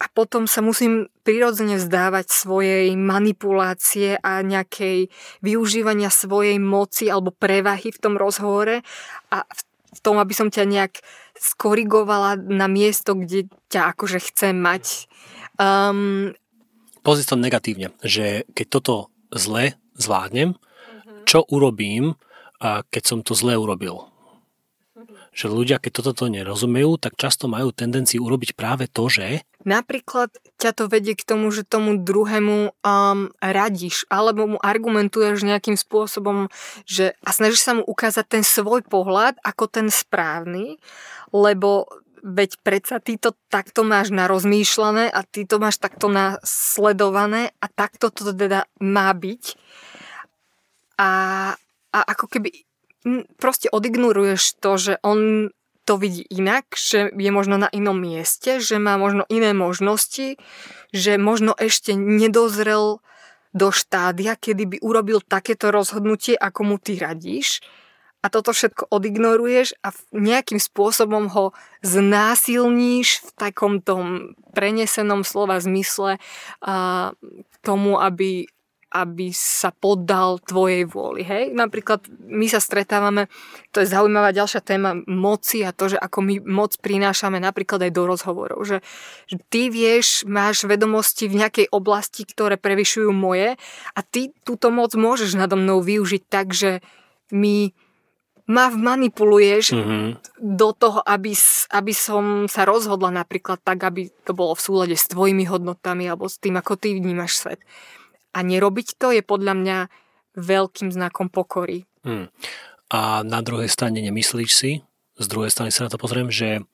[0.00, 5.12] a potom sa musím prirodzene vzdávať svojej manipulácie a nejakej
[5.44, 8.80] využívania svojej moci alebo prevahy v tom rozhovore
[9.28, 9.38] a
[9.90, 11.04] v tom, aby som ťa nejak
[11.36, 15.08] skorigovala na miesto, kde ťa akože chcem mať.
[15.60, 16.32] Um,
[17.04, 18.94] Pozri to negatívne, že keď toto
[19.32, 21.28] zle zvládnem, mhm.
[21.28, 22.16] čo urobím,
[22.60, 24.12] a keď som to zle urobil.
[25.32, 29.40] Že ľudia, keď toto to nerozumejú, tak často majú tendenciu urobiť práve to, že...
[29.64, 30.28] Napríklad
[30.60, 36.52] ťa to vedie k tomu, že tomu druhému um, radíš, alebo mu argumentuješ nejakým spôsobom,
[36.84, 40.76] že a snažíš sa mu ukázať ten svoj pohľad ako ten správny,
[41.32, 41.88] lebo
[42.20, 48.12] veď predsa ty to takto máš narozmýšľané a ty to máš takto nasledované a takto
[48.12, 49.56] to teda má byť.
[51.00, 51.10] A,
[51.90, 52.50] a ako keby
[53.40, 55.50] proste odignoruješ to, že on
[55.88, 60.38] to vidí inak, že je možno na inom mieste, že má možno iné možnosti,
[60.94, 63.02] že možno ešte nedozrel
[63.50, 67.58] do štádia, kedy by urobil takéto rozhodnutie, ako mu ty radíš.
[68.20, 76.20] A toto všetko odignoruješ a nejakým spôsobom ho znásilníš v takom tom prenesenom slova zmysle
[76.60, 77.16] a,
[77.64, 78.44] tomu, aby,
[78.90, 81.22] aby sa poddal tvojej vôli.
[81.22, 81.54] Hej?
[81.54, 83.30] Napríklad my sa stretávame,
[83.70, 87.92] to je zaujímavá ďalšia téma moci a to, že ako my moc prinášame napríklad aj
[87.94, 88.66] do rozhovorov.
[88.66, 88.82] Že,
[89.30, 93.54] že ty vieš, máš vedomosti v nejakej oblasti, ktoré prevyšujú moje
[93.94, 96.82] a ty túto moc môžeš nado mnou využiť tak, že
[97.30, 97.70] mi
[98.50, 100.06] ma manipuluješ mm-hmm.
[100.42, 101.30] do toho, aby,
[101.70, 106.26] aby som sa rozhodla napríklad tak, aby to bolo v súlade s tvojimi hodnotami alebo
[106.26, 107.62] s tým, ako ty vnímaš svet.
[108.30, 109.78] A nerobiť to je podľa mňa
[110.38, 111.86] veľkým znakom pokory.
[112.06, 112.30] Hmm.
[112.90, 114.72] A na druhej strane nemyslíš si,
[115.20, 116.64] z druhej strany sa na to pozriem, že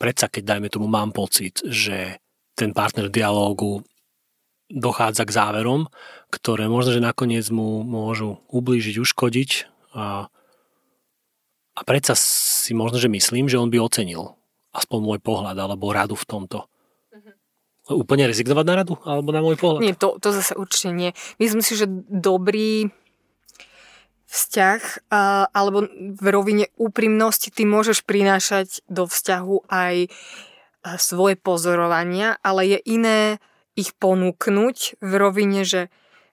[0.00, 2.18] predsa keď dajme tomu mám pocit, že
[2.54, 3.82] ten partner dialógu
[4.72, 5.86] dochádza k záverom,
[6.32, 9.50] ktoré možno, že nakoniec mu môžu ublížiť, uškodiť
[9.94, 10.26] a,
[11.74, 14.34] a predsa si možno, že myslím, že on by ocenil
[14.74, 16.66] aspoň môj pohľad alebo radu v tomto
[17.90, 18.94] úplne rezignovať na radu?
[19.04, 19.84] Alebo na môj pohľad?
[19.84, 21.10] Nie, to, to zase určite nie.
[21.36, 22.88] Myslím si, že dobrý
[24.34, 25.12] vzťah
[25.54, 30.10] alebo v rovine úprimnosti ty môžeš prinášať do vzťahu aj
[30.98, 33.38] svoje pozorovania, ale je iné
[33.78, 35.88] ich ponúknuť v rovine, že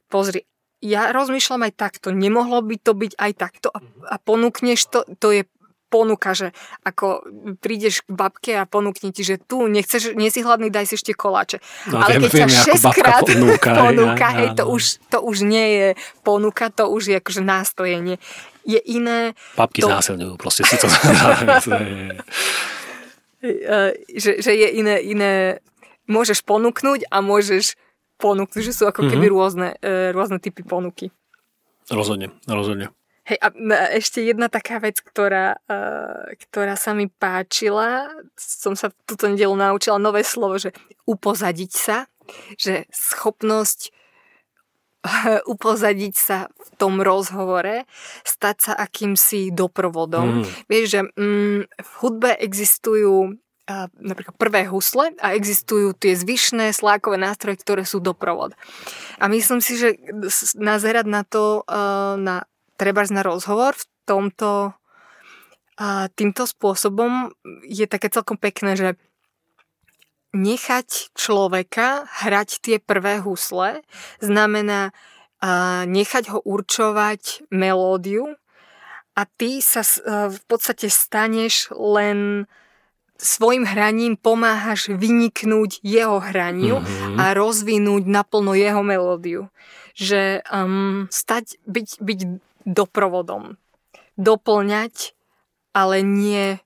[0.10, 0.50] pozri,
[0.82, 5.28] ja rozmýšľam aj takto, nemohlo by to byť aj takto a, a ponúkneš to, to
[5.32, 5.42] je
[5.92, 6.56] ponuka, že
[6.88, 7.28] ako
[7.60, 11.12] prídeš k babke a ponúkne ti, že tu nechceš, nie si hladný, daj si ešte
[11.12, 11.60] koláče.
[11.92, 15.44] No, Ale viem, keď viem, ťa 6 krát ponúka, ponúka hej, to, už, to už
[15.44, 15.88] nie je
[16.24, 18.16] ponuka, to už je akože nástojenie.
[18.64, 19.36] Je iné...
[19.60, 19.92] Babky to...
[19.92, 20.88] znásilňujú, proste si to...
[24.24, 25.60] že, že je iné, iné...
[26.08, 27.76] Môžeš ponúknuť a môžeš
[28.22, 29.38] ponúknuť, že sú ako keby mm-hmm.
[29.38, 31.10] rôzne, e, rôzne typy ponuky.
[31.90, 32.94] Rozhodne, rozhodne.
[33.22, 33.48] Hej, a
[33.94, 40.02] ešte jedna taká vec, ktorá, uh, ktorá sa mi páčila, som sa túto nedelu naučila
[40.02, 40.74] nové slovo, že
[41.06, 42.10] upozadiť sa,
[42.58, 43.94] že schopnosť
[45.54, 47.86] upozadiť sa v tom rozhovore,
[48.22, 50.42] stať sa akýmsi doprovodom.
[50.42, 50.44] Mm.
[50.70, 57.18] Vieš, že um, v hudbe existujú uh, napríklad prvé husle a existujú tie zvyšné slákové
[57.18, 58.54] nástroje, ktoré sú doprovod.
[59.18, 59.98] A myslím si, že
[60.58, 62.46] nazerať na to, uh, na
[62.82, 64.74] treba na rozhovor v tomto
[65.82, 67.34] a týmto spôsobom
[67.66, 68.90] je také celkom pekné, že
[70.34, 73.82] nechať človeka hrať tie prvé husle
[74.22, 74.94] znamená
[75.42, 78.38] a nechať ho určovať melódiu
[79.18, 79.82] a ty sa
[80.30, 82.46] v podstate staneš len
[83.18, 87.18] svojim hraním pomáhaš vyniknúť jeho hraniu mm-hmm.
[87.22, 89.50] a rozvinúť naplno jeho melódiu.
[89.94, 92.20] Že um, stať, byť, byť
[92.66, 93.58] doprovodom.
[94.20, 95.16] Doplňať,
[95.72, 96.60] ale nie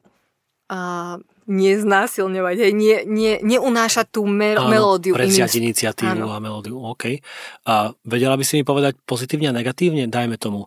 [0.67, 5.13] a, neznásilňovať, hej, nie, nie, neunášať tú me- Áno, melódiu.
[5.13, 6.33] Prevziať iniciatívu Áno.
[6.33, 7.21] a melódiu, OK.
[7.69, 10.65] A vedela by si mi povedať pozitívne a negatívne, dajme tomu,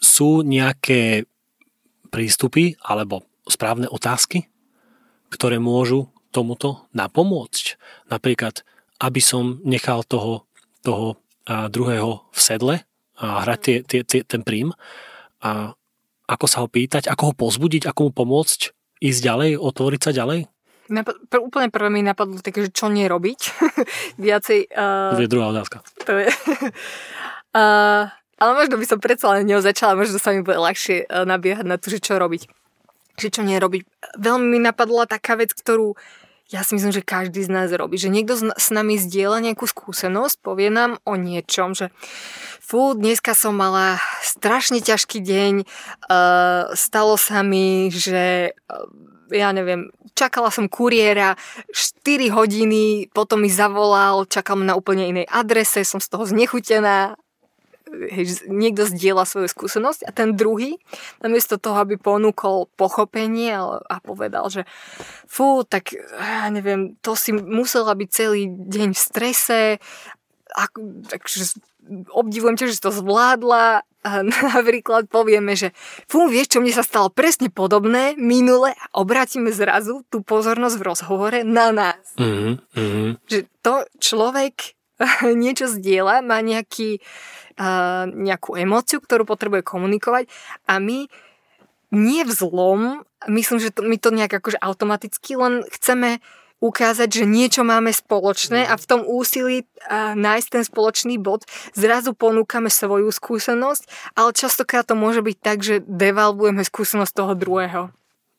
[0.00, 1.28] sú nejaké
[2.08, 4.48] prístupy alebo správne otázky,
[5.28, 7.76] ktoré môžu tomuto napomôcť.
[8.08, 8.64] Napríklad,
[9.00, 10.48] aby som nechal toho,
[10.80, 12.74] toho druhého v sedle
[13.16, 14.72] a hrať tie, tie, tie, ten prím
[15.40, 15.72] a
[16.26, 18.60] ako sa ho pýtať, ako ho pozbudiť, ako mu pomôcť
[18.98, 20.50] ísť ďalej, otvoriť sa ďalej?
[20.86, 23.40] Napad, pr- úplne prvé mi napadlo také, že čo nerobiť.
[24.22, 24.70] Viacej...
[24.70, 25.82] Uh, to je druhá otázka.
[26.06, 26.30] To je...
[27.58, 31.26] uh, ale možno by som predsa len neho začala, možno sa mi bude ľahšie uh,
[31.26, 32.46] nabiehať na to, že čo robiť.
[33.18, 33.82] Že čo nerobiť.
[34.18, 35.98] Veľmi mi napadla taká vec, ktorú
[36.46, 37.98] ja si myslím, že každý z nás robí.
[37.98, 41.90] Že niekto s nami zdieľa nejakú skúsenosť, povie nám o niečom, že
[42.62, 48.86] fú, dneska som mala strašne ťažký deň, uh, stalo sa mi, že uh,
[49.34, 51.34] ja neviem, čakala som kuriéra
[51.74, 57.18] 4 hodiny, potom mi zavolal, čakal na úplne inej adrese, som z toho znechutená,
[58.12, 60.76] hej, niekto zdieľa svoju skúsenosť a ten druhý,
[61.20, 63.56] namiesto toho, aby ponúkol pochopenie
[63.86, 64.62] a povedal, že
[65.26, 69.60] fú, tak ja neviem, to si musela byť celý deň v strese,
[70.56, 70.62] a,
[71.10, 71.60] takže
[72.10, 73.86] obdivujem ťa, že to zvládla.
[74.06, 74.22] A
[74.54, 75.74] napríklad povieme, že
[76.06, 80.86] fú, vieš, čo mne sa stalo presne podobné minule a obrátime zrazu tú pozornosť v
[80.86, 82.04] rozhovore na nás.
[82.14, 83.26] Mm-hmm.
[83.26, 84.75] Že to človek
[85.44, 87.00] niečo zdieľa, má nejaký,
[87.60, 90.28] uh, nejakú emóciu, ktorú potrebuje komunikovať
[90.66, 91.08] a my
[91.94, 96.18] nie v zlom, myslím, že to, my to nejak akože automaticky len chceme
[96.58, 101.44] ukázať, že niečo máme spoločné a v tom úsilí a, nájsť ten spoločný bod
[101.76, 107.82] zrazu ponúkame svoju skúsenosť, ale častokrát to môže byť tak, že devalvujeme skúsenosť toho druhého.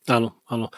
[0.09, 0.73] Áno, áno.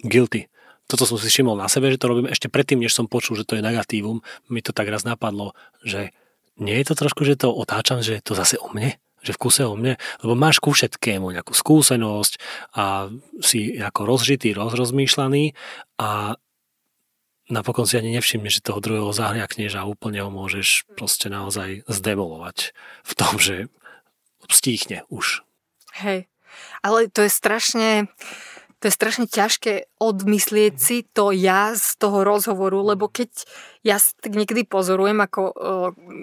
[0.00, 0.48] Guilty.
[0.88, 3.44] Toto som si všimol na sebe, že to robím ešte predtým, než som počul, že
[3.44, 4.24] to je negatívum.
[4.48, 5.52] Mi to tak raz napadlo,
[5.84, 6.16] že
[6.56, 8.96] nie je to trošku, že to otáčam, že je to zase o mne?
[9.18, 12.38] že v kuse o mne, lebo máš ku všetkému nejakú skúsenosť
[12.78, 13.10] a
[13.42, 15.58] si ako rozžitý, rozrozmýšľaný
[15.98, 16.38] a
[17.50, 22.72] napokon si ani nevšimneš, že toho druhého zahriakneš a úplne ho môžeš proste naozaj zdemolovať
[23.04, 23.66] v tom, že
[24.48, 25.42] stíchne už.
[25.98, 26.30] Hej,
[26.84, 28.06] ale to je strašne,
[28.78, 33.30] to je strašne ťažké odmyslieť si to ja z toho rozhovoru, lebo keď
[33.82, 35.54] ja tak niekedy pozorujem, ako uh,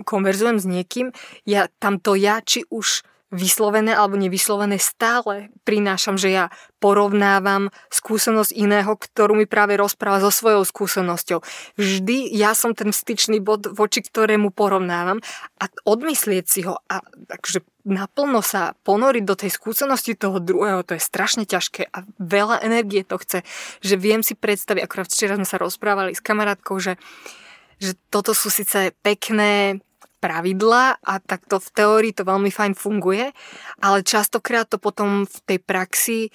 [0.07, 1.07] konverzujem s niekým,
[1.43, 3.03] ja tam to ja, či už
[3.35, 6.45] vyslovené alebo nevyslovené stále prinášam, že ja
[6.79, 11.43] porovnávam skúsenosť iného, ktorú mi práve rozpráva so svojou skúsenosťou.
[11.75, 15.19] Vždy ja som ten styčný bod, voči ktorému porovnávam
[15.59, 20.97] a odmyslieť si ho a takže naplno sa ponoriť do tej skúsenosti toho druhého, to
[20.97, 23.45] je strašne ťažké a veľa energie to chce,
[23.85, 26.97] že viem si predstaviť, akorát včera sme sa rozprávali s kamarátkou, že
[27.75, 29.83] že toto sú síce pekné
[30.25, 33.29] pravidla a takto v teórii to veľmi fajn funguje,
[33.77, 36.29] ale častokrát to potom v tej praxi e,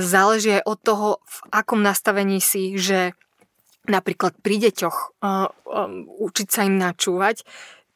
[0.00, 3.12] záleží aj od toho, v akom nastavení si, že
[3.84, 5.48] napríklad pri deťoch e, e,
[6.24, 7.44] učiť sa im načúvať,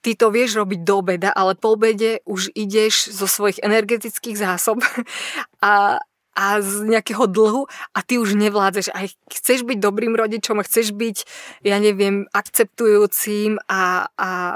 [0.04, 4.84] ty to vieš robiť do obeda, ale po obede už ideš zo svojich energetických zásob
[5.64, 6.04] a,
[6.38, 8.94] a z nejakého dlhu a ty už nevládzeš.
[8.94, 11.26] Aj chceš byť dobrým rodičom a chceš byť,
[11.66, 14.54] ja neviem, akceptujúcim a, a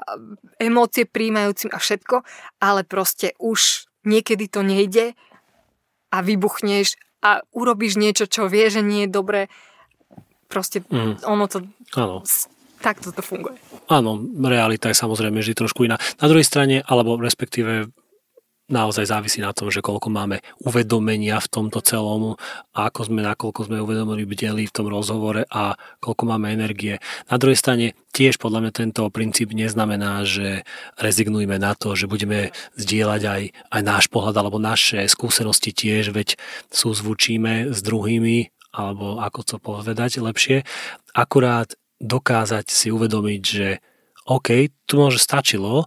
[0.62, 2.22] emócie príjmajúcim a všetko,
[2.62, 5.18] ale proste už niekedy to nejde
[6.14, 9.50] a vybuchneš a urobíš niečo, čo vie, že nie je dobré.
[10.46, 11.26] Proste mm.
[11.26, 11.66] ono to...
[11.98, 12.22] Áno.
[12.82, 13.58] Takto to funguje.
[13.90, 16.02] Áno, realita je samozrejme vždy trošku iná.
[16.18, 17.94] Na druhej strane, alebo respektíve
[18.72, 22.40] naozaj závisí na tom, že koľko máme uvedomenia v tomto celom
[22.72, 26.96] a ako sme, nakoľko sme uvedomili bdeli v tom rozhovore a koľko máme energie.
[27.28, 30.64] Na druhej strane tiež podľa mňa tento princíp neznamená, že
[30.96, 36.40] rezignujeme na to, že budeme zdieľať aj, aj náš pohľad alebo naše skúsenosti tiež, veď
[36.72, 40.64] súzvučíme s druhými alebo ako to povedať lepšie,
[41.12, 43.68] akurát dokázať si uvedomiť, že
[44.24, 45.86] OK, tu môže stačilo,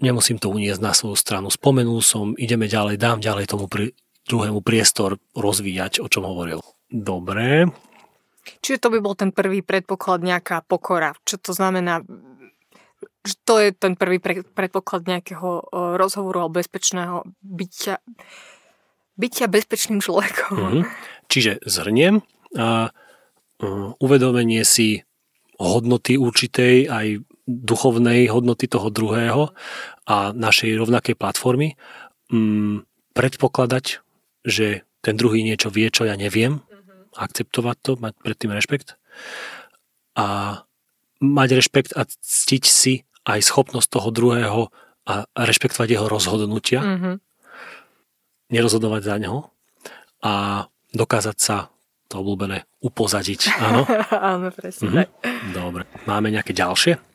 [0.00, 1.52] nemusím to uniesť na svoju stranu.
[1.52, 3.92] Spomenul som, ideme ďalej, dám ďalej tomu pri,
[4.30, 6.62] druhému priestor rozvíjať, o čom hovoril.
[6.90, 7.70] Dobre.
[8.62, 11.14] Čiže to by bol ten prvý predpoklad, nejaká pokora.
[11.26, 12.02] Čo to znamená?
[13.44, 14.16] To je ten prvý
[14.54, 18.00] predpoklad nejakého rozhovoru alebo bezpečného bytia,
[19.20, 20.52] bytia bezpečným človekom.
[20.56, 20.82] Mm-hmm.
[21.28, 22.24] Čiže zhrniem,
[22.56, 22.90] a,
[23.60, 25.04] uh, uvedomenie si
[25.60, 27.06] hodnoty určitej aj
[27.46, 29.52] duchovnej hodnoty toho druhého
[30.06, 31.76] a našej rovnakej platformy,
[32.32, 34.00] mm, predpokladať,
[34.44, 37.16] že ten druhý niečo vie, čo ja neviem, mm-hmm.
[37.16, 39.00] akceptovať to, mať predtým rešpekt
[40.16, 40.60] a
[41.20, 44.60] mať rešpekt a ctiť si aj schopnosť toho druhého
[45.04, 46.80] a rešpektovať jeho rozhodnutia.
[46.80, 47.14] Mm-hmm.
[48.50, 49.50] Nerozhodovať za neho,
[50.20, 51.72] a dokázať sa
[52.10, 53.40] to obľúbené upozadiť.
[53.62, 53.86] Áno?
[54.34, 55.54] Áno, presne mhm.
[55.54, 55.82] Dobre.
[56.04, 57.09] Máme nejaké ďalšie?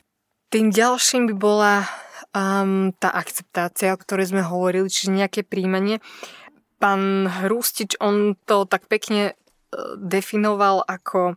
[0.56, 1.84] Tým ďalším by bola
[2.32, 6.00] um, tá akceptácia, o ktorej sme hovorili, čiže nejaké príjmanie.
[6.80, 11.36] Pán Hrustič, on to tak pekne uh, definoval ako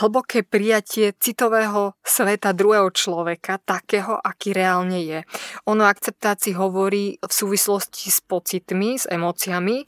[0.00, 5.20] hlboké prijatie citového sveta druhého človeka, takého, aký reálne je.
[5.68, 9.86] Ono akceptácii hovorí v súvislosti s pocitmi, s emóciami, e,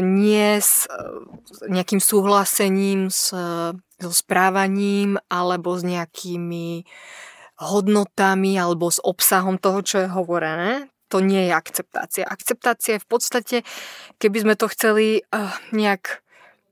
[0.00, 0.94] nie s e,
[1.68, 3.34] nejakým súhlasením s,
[4.00, 6.86] so správaním alebo s nejakými
[7.60, 10.88] hodnotami alebo s obsahom toho, čo je hovorené.
[11.12, 12.24] To nie je akceptácia.
[12.24, 13.56] Akceptácia je v podstate,
[14.16, 16.24] keby sme to chceli uh, nejak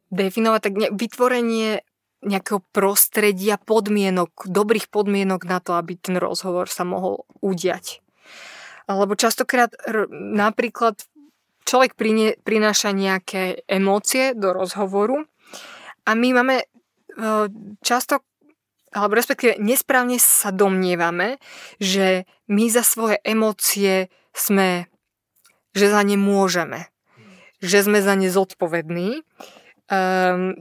[0.08, 1.84] definovať, tak ne, vytvorenie
[2.24, 8.02] nejakého prostredia, podmienok, dobrých podmienok na to, aby ten rozhovor sa mohol udiať.
[8.90, 9.70] Alebo častokrát
[10.10, 10.98] napríklad
[11.68, 11.94] človek
[12.42, 15.28] prináša nejaké emócie do rozhovoru
[16.08, 16.66] a my máme e,
[17.84, 18.24] často,
[18.92, 21.36] alebo respektíve nesprávne sa domnievame,
[21.78, 24.88] že my za svoje emócie sme,
[25.76, 26.88] že za ne môžeme,
[27.60, 29.24] že sme za ne zodpovední.
[29.88, 30.56] Um,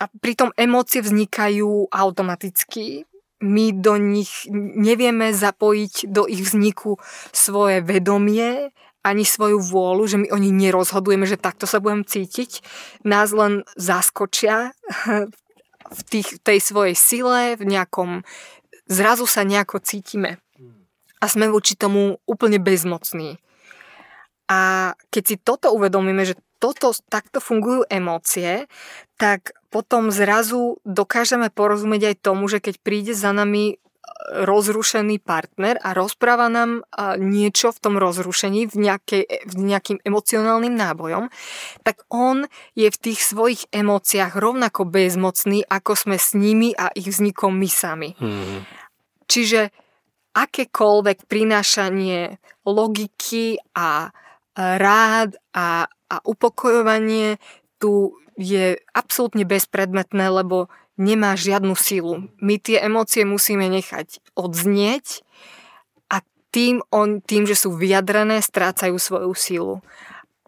[0.00, 3.04] a pritom emócie vznikajú automaticky.
[3.40, 7.00] My do nich nevieme zapojiť do ich vzniku
[7.32, 12.60] svoje vedomie ani svoju vôľu, že my o nich nerozhodujeme, že takto sa budem cítiť.
[13.08, 14.76] Nás len zaskočia
[15.88, 18.26] v tých, tej svojej sile, v nejakom...
[18.90, 20.42] Zrazu sa nejako cítime.
[21.22, 23.38] A sme voči tomu úplne bezmocní.
[24.50, 28.66] A keď si toto uvedomíme, že toto, takto fungujú emócie,
[29.14, 33.78] tak potom zrazu dokážeme porozumieť aj tomu, že keď príde za nami
[34.30, 36.86] rozrušený partner a rozpráva nám
[37.18, 41.32] niečo v tom rozrušení, v, nejakej, v nejakým emocionálnym nábojom,
[41.82, 42.46] tak on
[42.78, 47.70] je v tých svojich emóciách rovnako bezmocný, ako sme s nimi a ich vznikom my
[47.70, 48.10] sami.
[48.14, 48.60] Mm-hmm.
[49.26, 49.60] Čiže
[50.30, 54.14] akékoľvek prinášanie logiky a
[54.54, 57.42] rád a, a upokojovanie
[57.82, 62.30] tu je absolútne bezpredmetné, lebo nemá žiadnu silu.
[62.42, 65.22] My tie emócie musíme nechať odznieť
[66.10, 69.76] a tým, on, tým že sú vyjadrené, strácajú svoju silu.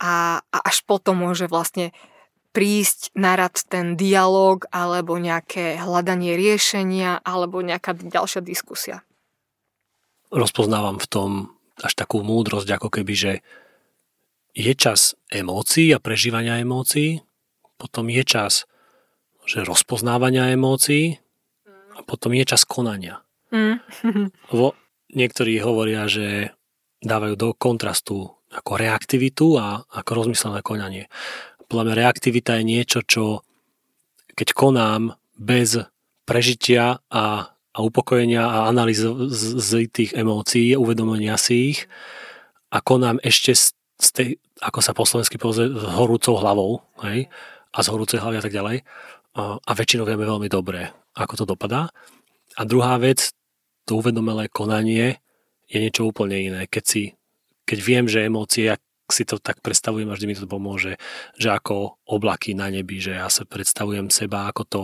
[0.02, 1.94] A, a až potom môže vlastne
[2.52, 9.06] prísť na rad ten dialog alebo nejaké hľadanie riešenia alebo nejaká ďalšia diskusia.
[10.28, 11.30] Rozpoznávam v tom
[11.80, 13.32] až takú múdrosť, ako keby, že
[14.52, 17.24] je čas emócií a prežívania emócií
[17.82, 18.70] potom je čas
[19.46, 21.18] že rozpoznávania emócií
[21.96, 23.22] a potom je čas konania.
[23.52, 23.78] Mm.
[24.52, 24.74] Lebo
[25.12, 26.56] niektorí hovoria, že
[27.02, 31.08] dávajú do kontrastu ako reaktivitu a ako rozmyslené konanie.
[31.66, 33.24] Podľa mňa reaktivita je niečo, čo
[34.36, 35.80] keď konám bez
[36.28, 41.88] prežitia a, a upokojenia a analýzy z, z tých emócií, uvedomenia si ich
[42.72, 44.28] a konám ešte z, z tej,
[44.60, 47.28] ako sa po slovensky povie, s horúcou hlavou, hej,
[47.72, 48.84] a z horúcej hlavy a tak ďalej.
[49.38, 51.88] A väčšinou vieme veľmi dobre, ako to dopadá.
[52.56, 53.32] A druhá vec,
[53.88, 55.18] to uvedomelé konanie
[55.66, 56.60] je niečo úplne iné.
[56.68, 57.02] Keď, si,
[57.64, 61.00] keď viem, že emócie, ak si to tak predstavujem a vždy mi to pomôže,
[61.40, 64.82] že ako oblaky na nebi, že ja sa predstavujem seba ako to,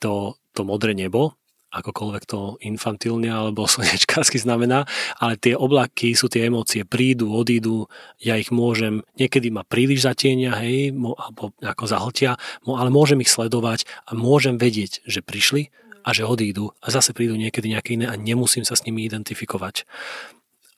[0.00, 0.12] to,
[0.52, 4.88] to modré nebo akokoľvek to infantilne alebo slnečkársky znamená,
[5.20, 7.86] ale tie oblaky sú tie emócie, prídu, odídu,
[8.20, 13.84] ja ich môžem, niekedy ma príliš zatienia, hej, alebo ako zahltia, ale môžem ich sledovať
[14.08, 15.68] a môžem vedieť, že prišli
[16.04, 19.84] a že odídu a zase prídu niekedy nejaké iné a nemusím sa s nimi identifikovať.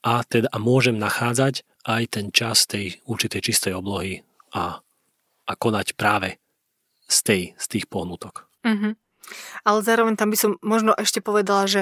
[0.01, 4.81] A teda a môžem nachádzať aj ten čas tej určitej čistej oblohy a,
[5.45, 6.41] a konať práve
[7.05, 8.49] z, tej, z tých pohnutok.
[8.65, 9.00] Mm-hmm.
[9.63, 11.81] Ale zároveň tam by som možno ešte povedala, že,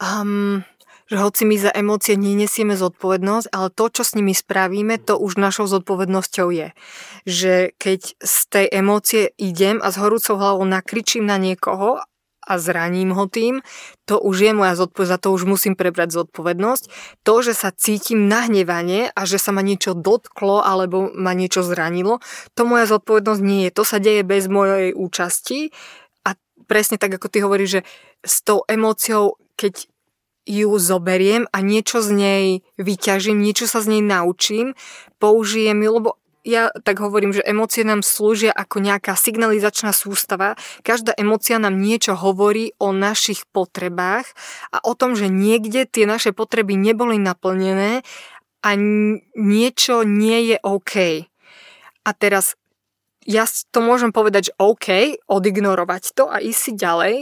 [0.00, 0.62] um,
[1.08, 5.40] že hoci my za emócie nenesieme zodpovednosť, ale to, čo s nimi spravíme, to už
[5.40, 6.68] našou zodpovednosťou je.
[7.24, 12.04] Že keď z tej emócie idem a s horúcou hlavou nakričím na niekoho
[12.48, 13.60] a zraním ho tým,
[14.08, 16.84] to už je moja zodpovednosť, za to už musím prebrať zodpovednosť.
[17.28, 22.24] To, že sa cítim nahnevanie a že sa ma niečo dotklo alebo ma niečo zranilo,
[22.56, 23.70] to moja zodpovednosť nie je.
[23.76, 25.76] To sa deje bez mojej účasti
[26.66, 27.82] presne tak, ako ty hovoríš, že
[28.24, 29.86] s tou emóciou, keď
[30.48, 32.44] ju zoberiem a niečo z nej
[32.80, 34.72] vyťažím, niečo sa z nej naučím,
[35.20, 36.10] použijem ju, lebo
[36.48, 40.56] ja tak hovorím, že emócie nám slúžia ako nejaká signalizačná sústava.
[40.80, 44.24] Každá emócia nám niečo hovorí o našich potrebách
[44.72, 48.00] a o tom, že niekde tie naše potreby neboli naplnené
[48.64, 48.70] a
[49.36, 50.94] niečo nie je OK.
[52.08, 52.56] A teraz
[53.28, 57.16] ja to môžem povedať, že OK, odignorovať to a ísť si ďalej.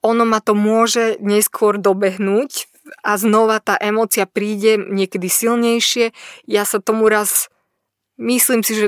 [0.00, 2.72] Ono ma to môže neskôr dobehnúť
[3.04, 6.16] a znova tá emócia príde niekedy silnejšie.
[6.48, 7.52] Ja sa tomu raz,
[8.16, 8.86] myslím si, že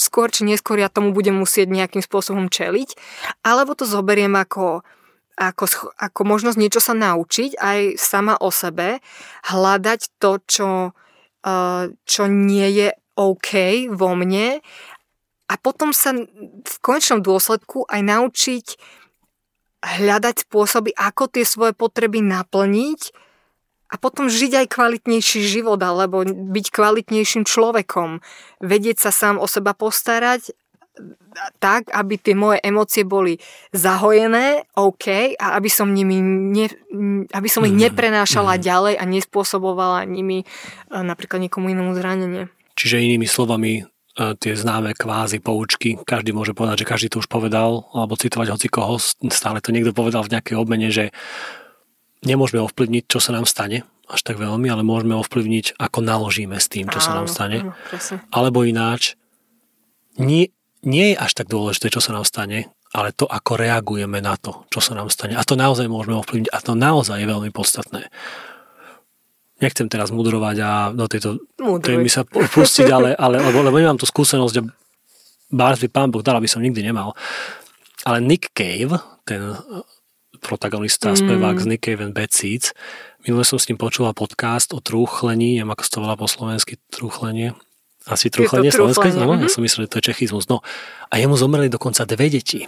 [0.00, 2.96] skôr či neskôr ja tomu budem musieť nejakým spôsobom čeliť,
[3.44, 4.80] alebo to zoberiem ako,
[5.36, 9.04] ako, ako možnosť niečo sa naučiť aj sama o sebe,
[9.52, 10.70] hľadať to, čo,
[11.44, 12.88] uh, čo nie je
[13.20, 13.50] OK
[13.92, 14.64] vo mne
[15.50, 18.66] a potom sa v konečnom dôsledku aj naučiť
[19.82, 23.10] hľadať spôsoby, ako tie svoje potreby naplniť
[23.90, 28.22] a potom žiť aj kvalitnejší život alebo byť kvalitnejším človekom.
[28.62, 30.54] Vedieť sa sám o seba postarať
[31.58, 33.40] tak, aby tie moje emócie boli
[33.72, 36.66] zahojené, OK, a aby som, nimi ne,
[37.32, 37.88] aby som ich mhm.
[37.88, 38.62] neprenášala mm.
[38.62, 40.46] ďalej a nespôsobovala nimi e,
[40.92, 42.52] napríklad niekomu inému zranenie.
[42.76, 43.86] Čiže inými slovami,
[44.38, 48.68] tie známe kvázi poučky, každý môže povedať, že každý to už povedal, alebo citovať hoci
[48.68, 49.00] koho,
[49.32, 51.14] stále to niekto povedal v nejakej obmene, že
[52.24, 56.66] nemôžeme ovplyvniť, čo sa nám stane až tak veľmi, ale môžeme ovplyvniť, ako naložíme s
[56.66, 57.58] tým, čo áno, sa nám stane.
[57.62, 57.72] Áno,
[58.34, 59.14] Alebo ináč,
[60.18, 60.50] nie,
[60.82, 64.66] nie je až tak dôležité, čo sa nám stane, ale to, ako reagujeme na to,
[64.74, 65.38] čo sa nám stane.
[65.38, 68.10] A to naozaj môžeme ovplyvniť a to naozaj je veľmi podstatné.
[69.60, 71.40] Nechcem teraz mudrovať a do tejto
[71.84, 74.62] témy sa pustiť, ale, ale lebo, lebo nemám tú skúsenosť a
[75.52, 77.12] bárs by pán Boh dal, aby som nikdy nemal.
[78.08, 78.96] Ale Nick Cave,
[79.28, 79.52] ten
[80.40, 81.20] protagonista, mm.
[81.20, 82.72] spevák z Nick Cave and Bad Seeds.
[83.28, 86.80] Minule som s ním počula podcast o trúchlení, neviem ako sa to volá po slovensky,
[86.88, 87.52] trúchlenie.
[88.08, 89.12] Asi trúchlenie slovenské?
[89.12, 89.44] No, mm-hmm.
[89.44, 90.48] ja som myslel, že to je čechizmus.
[90.48, 90.64] No.
[91.12, 92.64] A jemu zomreli dokonca dve deti.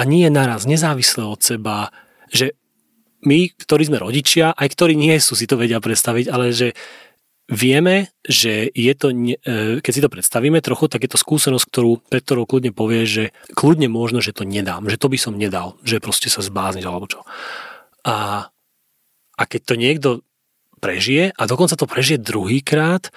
[0.00, 1.92] A nie naraz, nezávisle od seba,
[2.32, 2.56] že
[3.22, 6.74] my, ktorí sme rodičia, aj ktorí nie sú, si to vedia predstaviť, ale že
[7.50, 9.36] vieme, že je to, e,
[9.82, 13.24] keď si to predstavíme trochu, tak je to skúsenosť, ktorú, pred ktorou kľudne povie, že
[13.52, 17.06] kľudne možno, že to nedám, že to by som nedal, že proste sa zbázniť alebo
[17.06, 17.22] čo.
[18.02, 18.48] A,
[19.38, 20.10] a keď to niekto
[20.82, 23.14] prežije a dokonca to prežije druhýkrát,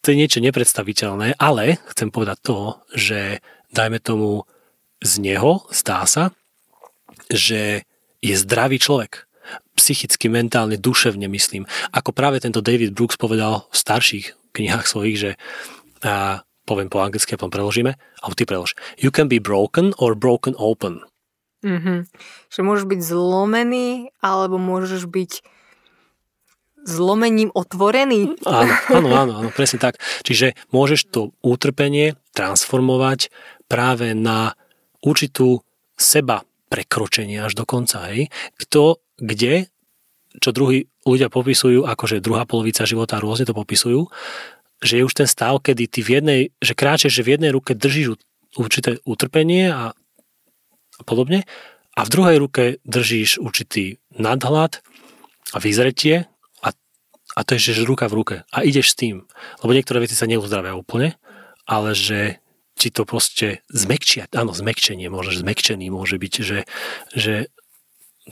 [0.00, 2.58] to je niečo nepredstaviteľné, ale chcem povedať to,
[2.96, 3.20] že
[3.74, 4.48] dajme tomu
[5.00, 6.32] z neho zdá sa,
[7.28, 7.84] že
[8.20, 9.28] je zdravý človek
[9.74, 11.64] psychicky, mentálne, duševne myslím.
[11.90, 15.30] Ako práve tento David Brooks povedal v starších knihách svojich, že
[16.04, 18.76] a poviem po anglicky a potom preložíme, alebo ty prelož.
[19.00, 21.04] You can be broken or broken open.
[21.60, 22.08] Mm-hmm.
[22.48, 23.88] Že môžeš byť zlomený,
[24.24, 25.44] alebo môžeš byť
[26.88, 28.40] zlomením otvorený.
[28.48, 30.00] Áno, áno, áno, áno, presne tak.
[30.24, 33.28] Čiže môžeš to utrpenie transformovať
[33.68, 34.56] práve na
[35.04, 35.60] určitú
[36.00, 38.06] seba prekročenie až do konca.
[38.14, 38.30] Hej.
[38.56, 39.68] Kto kde,
[40.38, 44.08] čo druhí ľudia popisujú, akože druhá polovica života rôzne to popisujú,
[44.80, 47.76] že je už ten stav, kedy ty v jednej, že kráčeš, že v jednej ruke
[47.76, 48.16] držíš
[48.56, 51.44] určité utrpenie a, a podobne
[51.94, 54.80] a v druhej ruke držíš určitý nadhľad
[55.52, 56.30] a vyzretie
[56.64, 56.68] a,
[57.36, 59.28] a to je, že ruka v ruke a ideš s tým.
[59.60, 61.18] Lebo niektoré veci sa neuzdravia úplne,
[61.68, 62.40] ale že
[62.80, 66.64] ti to proste zmekčia, áno, zmekčenie, môže, zmekčený môže byť, že,
[67.12, 67.52] že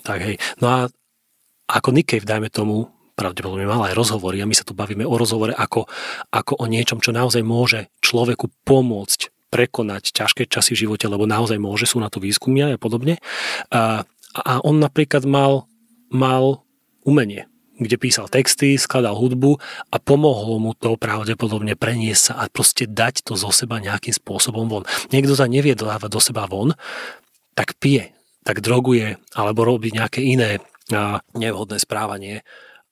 [0.00, 0.36] tak hej.
[0.64, 0.78] No a
[1.68, 5.52] ako Cave, dajme tomu, pravdepodobne mal aj rozhovory a my sa tu bavíme o rozhovore
[5.52, 5.84] ako,
[6.32, 11.60] ako o niečom, čo naozaj môže človeku pomôcť prekonať ťažké časy v živote, lebo naozaj
[11.60, 13.20] môže, sú na to výskumy a podobne.
[13.68, 15.68] A, a on napríklad mal,
[16.08, 16.64] mal
[17.04, 17.48] umenie,
[17.78, 19.56] kde písal texty, skladal hudbu
[19.94, 24.66] a pomohlo mu to pravdepodobne preniesť sa a proste dať to zo seba nejakým spôsobom
[24.66, 24.84] von.
[25.14, 26.74] Niekto sa nevie dávať do seba von,
[27.54, 30.58] tak pije, tak droguje alebo robí nejaké iné
[31.36, 32.42] nevhodné správanie,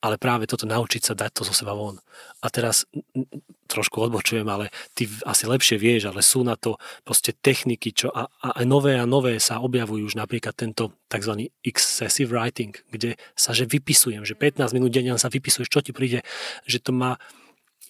[0.05, 1.99] ale práve toto naučiť sa dať to zo seba von.
[2.45, 2.85] A teraz
[3.67, 8.31] trošku odbočujem, ale ty asi lepšie vieš, ale sú na to proste techniky, čo a,
[8.41, 11.51] a nové a nové sa objavujú už napríklad tento tzv.
[11.67, 16.23] excessive writing, kde sa že vypisujem, že 15 minút denne sa vypisuješ, čo ti príde,
[16.65, 17.19] že to má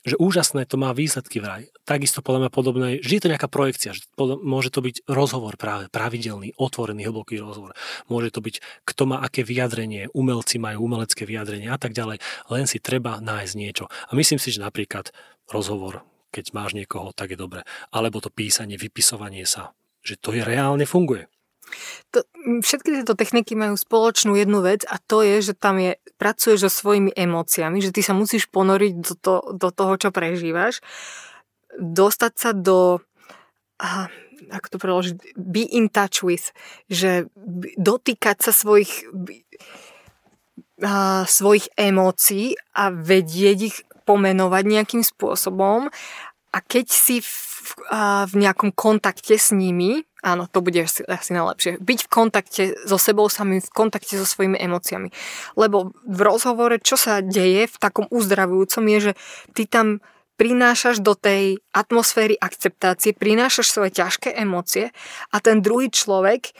[0.07, 1.67] že úžasné to má výsledky vraj.
[1.83, 4.07] Takisto podľa mňa podobné, že je to nejaká projekcia, že
[4.41, 7.75] môže to byť rozhovor práve, pravidelný, otvorený, hlboký rozhovor.
[8.07, 12.23] Môže to byť, kto má aké vyjadrenie, umelci majú umelecké vyjadrenie a tak ďalej.
[12.49, 13.91] Len si treba nájsť niečo.
[13.91, 15.11] A myslím si, že napríklad
[15.51, 17.67] rozhovor, keď máš niekoho, tak je dobre.
[17.91, 19.75] Alebo to písanie, vypisovanie sa,
[20.07, 21.27] že to je reálne funguje.
[22.15, 22.23] To,
[22.63, 26.71] všetky tieto techniky majú spoločnú jednu vec a to je, že tam je, pracuješ so
[26.71, 30.81] svojimi emóciami, že ty sa musíš ponoriť do, to, do toho, čo prežívaš,
[31.77, 33.03] dostať sa do,
[33.83, 34.07] uh,
[34.51, 36.55] ako to preložiť, be in touch with,
[36.89, 37.29] že
[37.77, 39.11] dotýkať sa svojich,
[40.81, 45.91] uh, svojich emócií a vedieť ich pomenovať nejakým spôsobom.
[46.55, 47.29] A keď si v,
[48.31, 52.99] v nejakom kontakte s nimi, áno, to bude asi, asi najlepšie, byť v kontakte so
[52.99, 55.15] sebou samým, v kontakte so svojimi emóciami.
[55.55, 59.13] Lebo v rozhovore, čo sa deje v takom uzdravujúcom, je, že
[59.55, 60.03] ty tam
[60.37, 64.93] prinášaš do tej atmosféry akceptácie, prinášaš svoje ťažké emócie
[65.33, 66.53] a ten druhý človek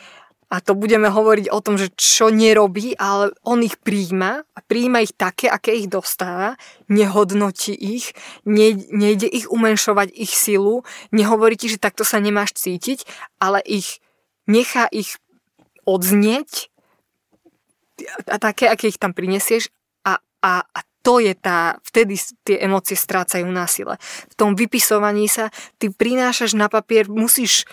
[0.47, 5.03] a to budeme hovoriť o tom, že čo nerobí, ale on ich príjma a príjma
[5.03, 6.55] ich také, aké ich dostáva,
[6.87, 8.15] nehodnotí ich,
[8.47, 13.03] ne, nejde ich umenšovať ich silu, nehovorí ti, že takto sa nemáš cítiť,
[13.43, 13.99] ale ich
[14.47, 15.19] nechá ich
[15.83, 16.71] odznieť
[18.31, 19.67] a také, aké ich tam prinesieš
[20.07, 23.95] a, a, a to je tá, vtedy tie emócie strácajú na sile.
[24.31, 27.63] V tom vypisovaní sa ty prinášaš na papier, musíš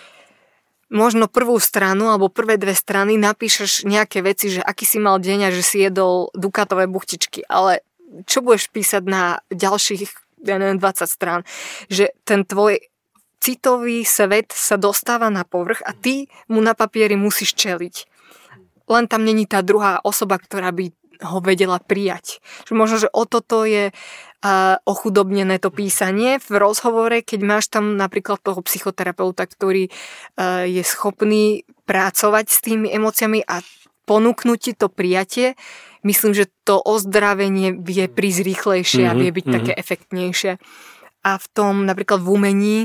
[0.89, 5.49] možno prvú stranu alebo prvé dve strany napíšeš nejaké veci, že aký si mal deň
[5.49, 7.81] a že si jedol dukatové buchtičky, ale
[8.29, 10.01] čo budeš písať na ďalších,
[10.45, 11.41] ja neviem, 20 strán,
[11.89, 12.79] že ten tvoj
[13.41, 17.95] citový svet sa dostáva na povrch a ty mu na papieri musíš čeliť.
[18.85, 22.43] Len tam není tá druhá osoba, ktorá by ho vedela prijať.
[22.67, 23.93] Že možno, že o toto je
[24.45, 26.37] a ochudobnené to písanie.
[26.37, 29.89] V rozhovore, keď máš tam napríklad toho psychoterapeuta, ktorý
[30.69, 33.65] je schopný pracovať s tými emóciami a
[34.05, 35.57] ponúknuť ti to prijatie,
[36.05, 39.57] myslím, že to ozdravenie vie prísť rýchlejšie mm-hmm, a vie byť mm-hmm.
[39.65, 40.51] také efektnejšie.
[41.25, 42.79] A v tom napríklad v umení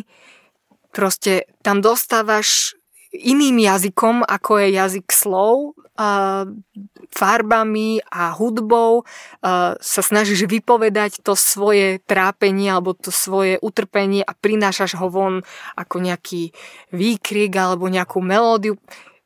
[0.96, 2.72] proste tam dostávaš
[3.12, 5.76] iným jazykom, ako je jazyk slov,
[7.10, 9.04] farbami a hudbou
[9.78, 15.34] sa snažíš vypovedať to svoje trápenie alebo to svoje utrpenie a prinášaš ho von
[15.76, 16.56] ako nejaký
[16.90, 18.80] výkrik alebo nejakú melódiu.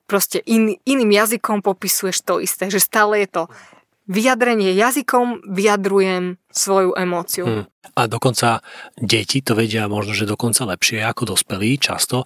[0.04, 3.42] Proste in, iným jazykom popisuješ to isté, že stále je to
[4.04, 7.44] vyjadrenie jazykom vyjadrujem svoju emóciu.
[7.44, 7.64] Hmm.
[7.94, 8.62] A dokonca
[8.94, 12.22] deti to vedia možno, že dokonca lepšie ako dospelí často.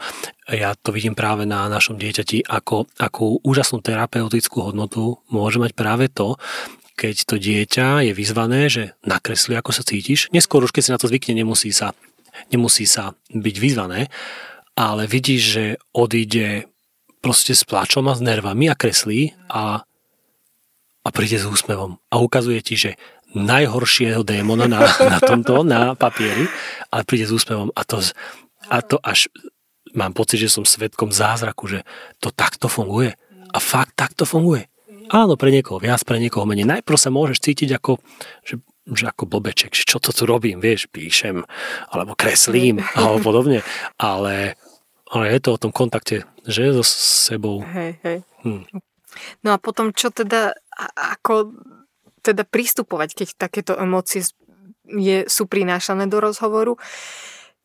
[0.48, 6.06] Ja to vidím práve na našom dieťati, ako, akú úžasnú terapeutickú hodnotu môže mať práve
[6.12, 6.36] to,
[6.98, 10.28] keď to dieťa je vyzvané, že nakresli, ako sa cítiš.
[10.34, 11.94] Neskôr už keď si na to zvykne, nemusí sa,
[12.50, 14.12] nemusí sa byť vyzvané,
[14.74, 15.64] ale vidíš, že
[15.94, 16.66] odíde
[17.22, 19.82] proste s plačom a s nervami a kreslí a
[21.06, 22.90] a príde s úsmevom a ukazuje ti, že
[23.36, 26.48] najhoršieho démona na, na tomto, na papieri,
[26.88, 28.00] ale príde s úsmevom a to,
[28.72, 29.28] a to až
[29.92, 31.80] mám pocit, že som svetkom zázraku, že
[32.20, 33.16] to takto funguje.
[33.48, 34.68] A fakt takto funguje.
[35.08, 36.68] Áno, pre niekoho viac, pre niekoho menej.
[36.68, 37.96] Najprv sa môžeš cítiť ako,
[38.44, 38.60] že,
[38.92, 41.48] že ako blbeček, že čo to tu robím, vieš, píšem,
[41.88, 43.64] alebo kreslím, alebo podobne.
[43.96, 44.60] Ale,
[45.08, 47.64] ale je to o tom kontakte, že so sebou.
[47.64, 48.18] Hej, hej.
[48.44, 48.68] Hm.
[49.40, 50.52] No a potom, čo teda
[50.92, 51.56] ako
[52.28, 54.24] teda pristupovať, keď takéto emócie
[54.88, 56.76] je, sú prinášané do rozhovoru,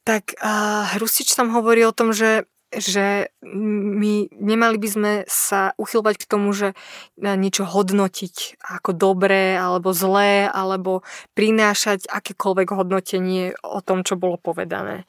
[0.03, 6.26] tak uh, Hrustič tam hovorí o tom, že že my nemali by sme sa uchylovať
[6.26, 6.74] k tomu, že
[7.22, 11.05] niečo hodnotiť ako dobré alebo zlé, alebo
[11.38, 15.05] prinášať akékoľvek hodnotenie o tom, čo bolo povedané.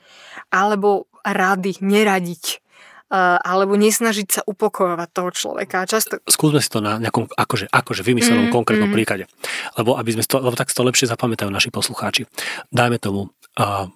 [0.52, 2.63] Alebo rady, neradiť
[3.12, 5.86] alebo nesnažiť sa upokojovať toho človeka.
[5.86, 6.18] Často...
[6.26, 8.96] Skúsme si to na nejakom akože, akože vymyslenom mm, konkrétnom mm.
[8.96, 9.24] príklade.
[9.78, 12.26] Lebo, aby sme to, lebo tak to lepšie zapamätajú naši poslucháči.
[12.72, 13.30] Dajme tomu,
[13.60, 13.86] uh,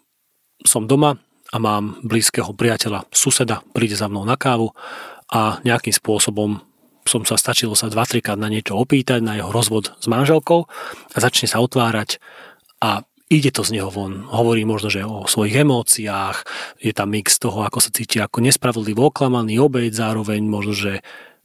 [0.63, 4.71] som doma a mám blízkeho priateľa, suseda, príde za mnou na kávu
[5.33, 6.61] a nejakým spôsobom
[7.09, 11.17] som sa stačilo sa 2-3 krát na niečo opýtať, na jeho rozvod s manželkou a
[11.17, 12.21] začne sa otvárať
[12.85, 14.25] a ide to z neho von.
[14.29, 16.37] Hovorí možno, že o svojich emóciách,
[16.81, 20.93] je tam mix toho, ako sa cíti ako nespravodlivo oklamaný, obeď, zároveň možno, že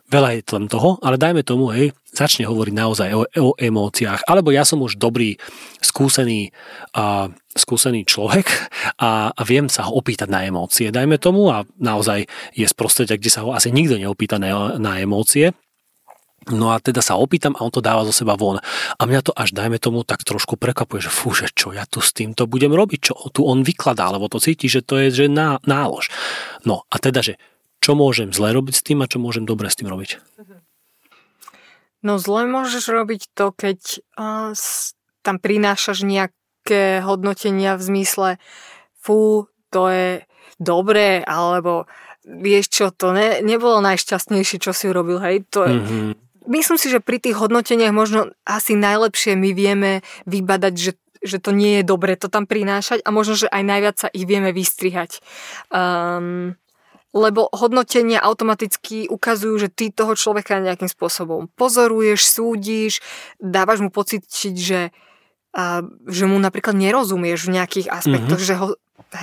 [0.08, 4.30] veľa je tam toho, ale dajme tomu, hej, začne hovoriť naozaj o, o emóciách.
[4.30, 5.42] Alebo ja som už dobrý,
[5.82, 6.54] skúsený,
[6.94, 8.46] a, skúsený človek
[9.02, 13.18] a, a viem sa ho opýtať na emócie, dajme tomu, a naozaj je z prostredia,
[13.18, 15.58] kde sa ho asi nikto neopýta na, na emócie,
[16.52, 18.60] No a teda sa opýtam a on to dáva zo seba von.
[19.00, 22.04] A mňa to až, dajme tomu, tak trošku prekvapuje, že fú, že čo ja tu
[22.04, 25.26] s týmto budem robiť, čo tu on vykladá, lebo to cíti, že to je že
[25.32, 26.12] ná, nálož.
[26.68, 27.34] No a teda, že
[27.80, 30.20] čo môžem zle robiť s tým a čo môžem dobre s tým robiť?
[32.04, 34.52] No zle môžeš robiť to, keď uh,
[35.24, 38.30] tam prinášaš nejaké hodnotenia v zmysle
[39.00, 40.10] fú, to je
[40.60, 41.88] dobré, alebo
[42.24, 46.88] vieš čo, to ne, nebolo najšťastnejšie, čo si urobil, hej, to je, mm-hmm myslím si,
[46.92, 49.92] že pri tých hodnoteniach možno asi najlepšie my vieme
[50.28, 50.92] vybadať, že
[51.24, 54.28] že to nie je dobre to tam prinášať a možno, že aj najviac sa ich
[54.28, 55.24] vieme vystrihať.
[55.72, 56.60] Um,
[57.16, 63.00] lebo hodnotenia automaticky ukazujú, že ty toho človeka nejakým spôsobom pozoruješ, súdiš,
[63.40, 64.92] dávaš mu pocit, že,
[66.10, 68.50] že mu napríklad nerozumieš v nejakých aspektoch, mm-hmm.
[68.50, 68.68] že ho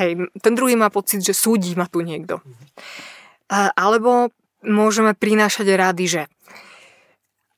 [0.00, 2.38] hej, ten druhý má pocit, že súdi ma tu niekto.
[3.50, 4.30] Alebo
[4.62, 6.22] môžeme prinášať rady, že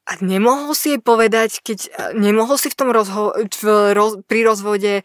[0.02, 4.94] a nemohol si jej povedať, keď nemohol si v tom rozho- v roz- pri rozvode
[4.98, 5.02] e,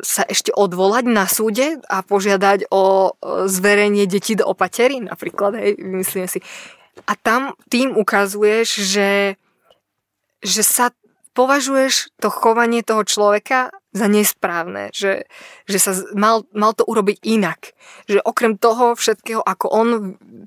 [0.00, 3.12] sa ešte odvolať na súde a požiadať o
[3.44, 6.40] zverenie detí do opatery, napríklad, hej, myslím si.
[7.04, 9.36] A tam tým ukazuješ, že,
[10.40, 10.88] že sa
[11.36, 15.30] považuješ to chovanie toho človeka za nesprávne, že,
[15.70, 17.72] že sa mal, mal to urobiť inak.
[18.10, 19.88] Že okrem toho všetkého, ako on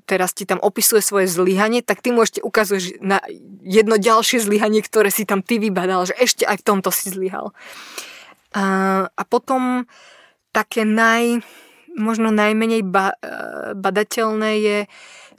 [0.04, 3.24] teraz ti tam opisuje svoje zlyhanie, tak ty mu ešte ukazuješ na
[3.64, 7.56] jedno ďalšie zlyhanie, ktoré si tam ty vybadal, že ešte aj v tomto si zlyhal.
[8.52, 8.64] A,
[9.08, 9.88] a potom
[10.52, 11.40] také naj,
[11.96, 13.16] možno najmenej ba,
[13.72, 14.78] badateľné je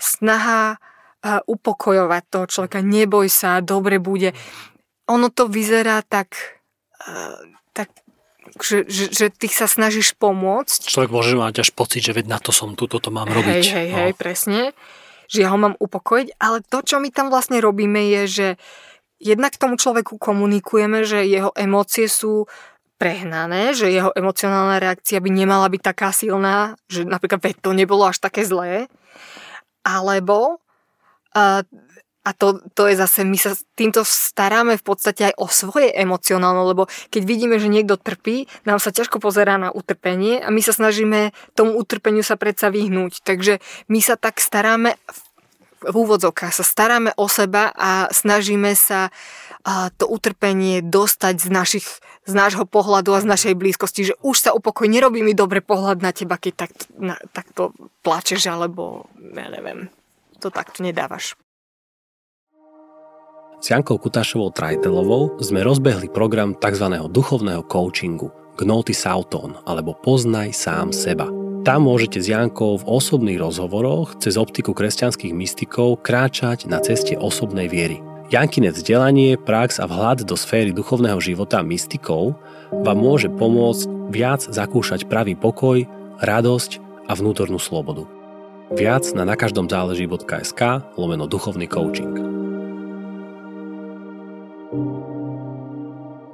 [0.02, 0.82] snaha
[1.24, 2.80] upokojovať toho človeka.
[2.82, 4.34] Neboj sa, dobre bude
[5.10, 6.38] ono to vyzerá tak,
[7.02, 7.90] uh, tak
[8.58, 10.90] že, že, že ty sa snažíš pomôcť.
[10.90, 13.62] Človek môže mať až pocit, že veď na to som tu, toto mám robiť.
[13.62, 13.98] Hej, hej, no.
[14.02, 14.60] hej, presne.
[15.30, 18.48] Že ja ho mám upokojiť, ale to, čo my tam vlastne robíme, je, že
[19.22, 22.50] jednak tomu človeku komunikujeme, že jeho emócie sú
[23.00, 28.10] prehnané, že jeho emocionálna reakcia by nemala byť taká silná, že napríklad veď to nebolo
[28.10, 28.92] až také zlé,
[29.86, 30.60] alebo
[31.38, 31.64] uh,
[32.20, 36.68] a to, to je zase, my sa týmto staráme v podstate aj o svoje emocionálne,
[36.68, 40.76] lebo keď vidíme, že niekto trpí, nám sa ťažko pozerá na utrpenie a my sa
[40.76, 43.24] snažíme tomu utrpeniu sa predsa vyhnúť.
[43.24, 45.00] Takže my sa tak staráme
[45.80, 49.16] v úvodzovkách sa staráme o seba a snažíme sa
[49.96, 51.88] to utrpenie dostať z, našich,
[52.28, 56.04] z nášho pohľadu a z našej blízkosti, že už sa upokoj, nerobí mi dobre pohľad
[56.04, 59.92] na teba, keď tak, na, takto plačeš, alebo ja neviem,
[60.40, 61.36] to takto nedávaš.
[63.60, 66.96] S Jankou Kutášovou Trajtelovou sme rozbehli program tzv.
[67.12, 71.28] duchovného coachingu Gnóty Sauton alebo Poznaj sám seba.
[71.68, 77.68] Tam môžete s Jankou v osobných rozhovoroch cez optiku kresťanských mystikov kráčať na ceste osobnej
[77.68, 78.00] viery.
[78.32, 82.40] Jankine vzdelanie, prax a vhľad do sféry duchovného života mystikov
[82.72, 85.84] vám môže pomôcť viac zakúšať pravý pokoj,
[86.24, 88.08] radosť a vnútornú slobodu.
[88.72, 92.40] Viac na nakaždomzáleží.sk lomeno duchovný coaching.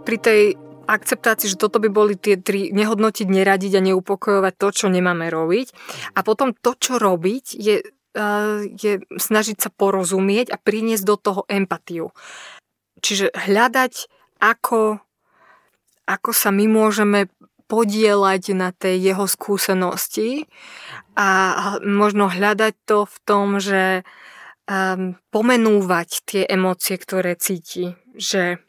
[0.06, 0.42] Pri tej
[0.86, 5.74] akceptácii, že toto by boli tie tri, nehodnotiť, neradiť a neupokojovať to, čo nemáme robiť.
[6.14, 11.42] A potom to, čo robiť, je, uh, je snažiť sa porozumieť a priniesť do toho
[11.50, 12.14] empatiu.
[13.02, 13.94] Čiže hľadať,
[14.40, 15.02] ako,
[16.06, 17.28] ako sa my môžeme
[17.66, 20.46] podielať na tej jeho skúsenosti
[21.18, 21.28] a
[21.82, 24.06] možno hľadať to v tom, že
[24.70, 27.98] um, pomenúvať tie emócie, ktoré cíti.
[28.14, 28.62] Že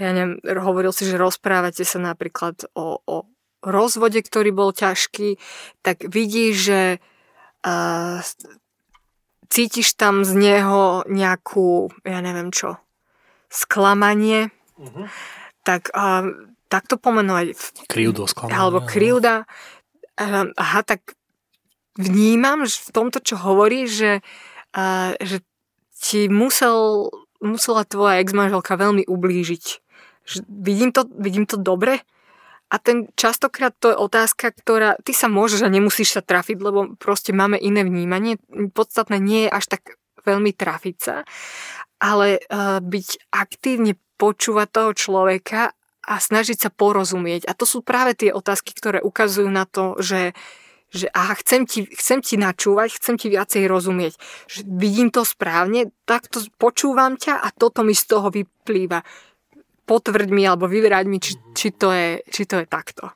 [0.00, 3.16] ja neviem, hovoril si, že rozprávate sa napríklad o, o
[3.60, 5.36] rozvode, ktorý bol ťažký,
[5.84, 6.80] tak vidíš, že
[7.68, 8.24] uh,
[9.52, 12.80] cítiš tam z neho nejakú, ja neviem čo,
[13.52, 14.48] sklamanie,
[14.80, 15.04] uh-huh.
[15.68, 16.24] tak uh,
[16.70, 17.58] tak to pomenovať.
[17.90, 18.54] Krivdu, sklamanie.
[18.54, 19.44] Alebo krivda.
[20.14, 21.18] Uh, aha, tak
[21.98, 24.22] vnímam že v tomto, čo hovorí, že,
[24.78, 25.42] uh, že
[25.98, 27.10] ti musel,
[27.42, 29.82] musela tvoja ex-manželka veľmi ublížiť
[30.46, 32.02] vidím to, vidím to dobre?
[32.70, 36.94] A ten častokrát to je otázka, ktorá, ty sa môžeš a nemusíš sa trafiť, lebo
[36.94, 38.38] proste máme iné vnímanie.
[38.70, 41.26] Podstatné nie je až tak veľmi trafiť sa,
[41.98, 45.74] ale uh, byť aktívne počúvať toho človeka
[46.06, 47.50] a snažiť sa porozumieť.
[47.50, 50.30] A to sú práve tie otázky, ktoré ukazujú na to, že
[50.90, 54.18] že aha, chcem ti, chcem ti načúvať, chcem ti viacej rozumieť.
[54.50, 59.06] Že vidím to správne, takto počúvam ťa a toto mi z toho vyplýva
[59.90, 63.10] potvrď mi alebo vyvrať mi, či, či, to je, či to je takto.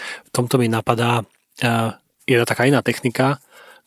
[0.00, 1.92] V tomto mi napadá uh,
[2.24, 3.36] jedna taká iná technika,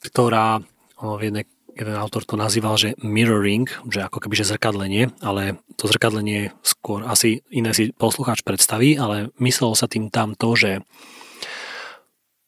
[0.05, 5.57] ktorá uh, jedne, jeden autor to nazýval, že mirroring, že ako keby že zrkadlenie, ale
[5.73, 10.85] to zrkadlenie skôr asi iné si poslucháč predstaví, ale myslelo sa tým tam to, že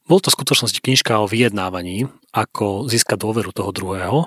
[0.10, 4.26] bol to v skutočnosti knižka o vyjednávaní, ako získať dôveru toho druhého,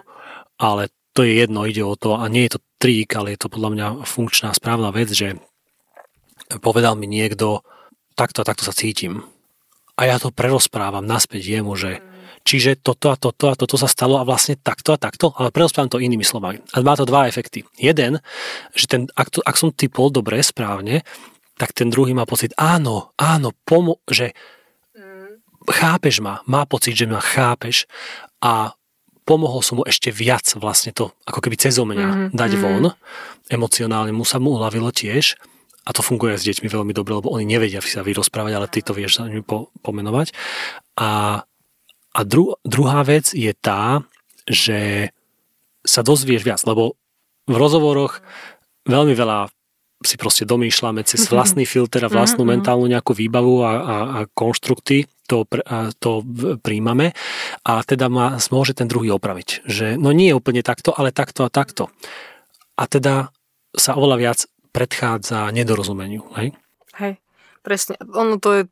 [0.58, 3.49] ale to je jedno, ide o to, a nie je to trik, ale je to
[3.49, 5.39] podľa mňa funkčná, správna vec, že
[6.59, 7.62] povedal mi niekto,
[8.18, 9.22] takto a takto sa cítim.
[9.95, 12.03] A ja to prerozprávam naspäť jemu, že
[12.43, 15.95] čiže toto a toto a toto sa stalo a vlastne takto a takto, ale prerozprávam
[15.95, 16.59] to inými slovami.
[16.74, 17.62] A má to dva efekty.
[17.78, 18.18] Jeden,
[18.74, 21.07] že ten, ak, to, ak som typol dobre, správne,
[21.55, 24.35] tak ten druhý má pocit, áno, áno, pomo- že
[25.70, 27.87] chápeš ma, má pocit, že ma chápeš
[28.43, 28.74] a
[29.22, 32.28] pomohol som mu ešte viac vlastne to, ako keby cez mňa mm-hmm.
[32.34, 32.60] dať mhm.
[32.60, 32.84] von.
[33.50, 35.38] Emocionálne mu sa mu uľavilo tiež
[35.82, 38.94] a to funguje s deťmi veľmi dobre, lebo oni nevedia sa vyrozprávať, ale ty to
[38.94, 40.30] vieš sa nimi po, pomenovať.
[40.94, 41.42] A,
[42.14, 44.06] a dru, druhá vec je tá,
[44.46, 45.10] že
[45.82, 46.94] sa dozvieš viac, lebo
[47.50, 48.22] v rozhovoroch
[48.86, 49.50] veľmi veľa
[50.02, 52.62] si proste domýšľame cez vlastný filter a vlastnú mm-hmm.
[52.62, 55.49] mentálnu nejakú výbavu a, a, a konštrukty to,
[55.97, 56.20] to
[56.61, 57.16] príjmame
[57.64, 61.49] a teda ma môže ten druhý opraviť, že no nie je úplne takto, ale takto
[61.49, 61.89] a takto.
[62.76, 63.33] A teda
[63.72, 64.39] sa oveľa viac
[64.76, 66.28] predchádza nedorozumeniu.
[66.37, 66.53] Hej?
[67.01, 67.16] Hej.
[67.62, 68.62] Presne, ono to je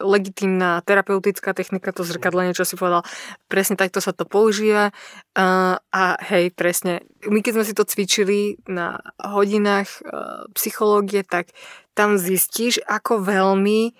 [0.00, 3.04] legitímna terapeutická technika, to zrkadlenie, čo si povedal.
[3.52, 4.96] Presne takto sa to používa.
[5.36, 11.52] Uh, a hej, presne, my keď sme si to cvičili na hodinách uh, psychológie, tak
[11.92, 13.92] tam zistíš, ako veľmi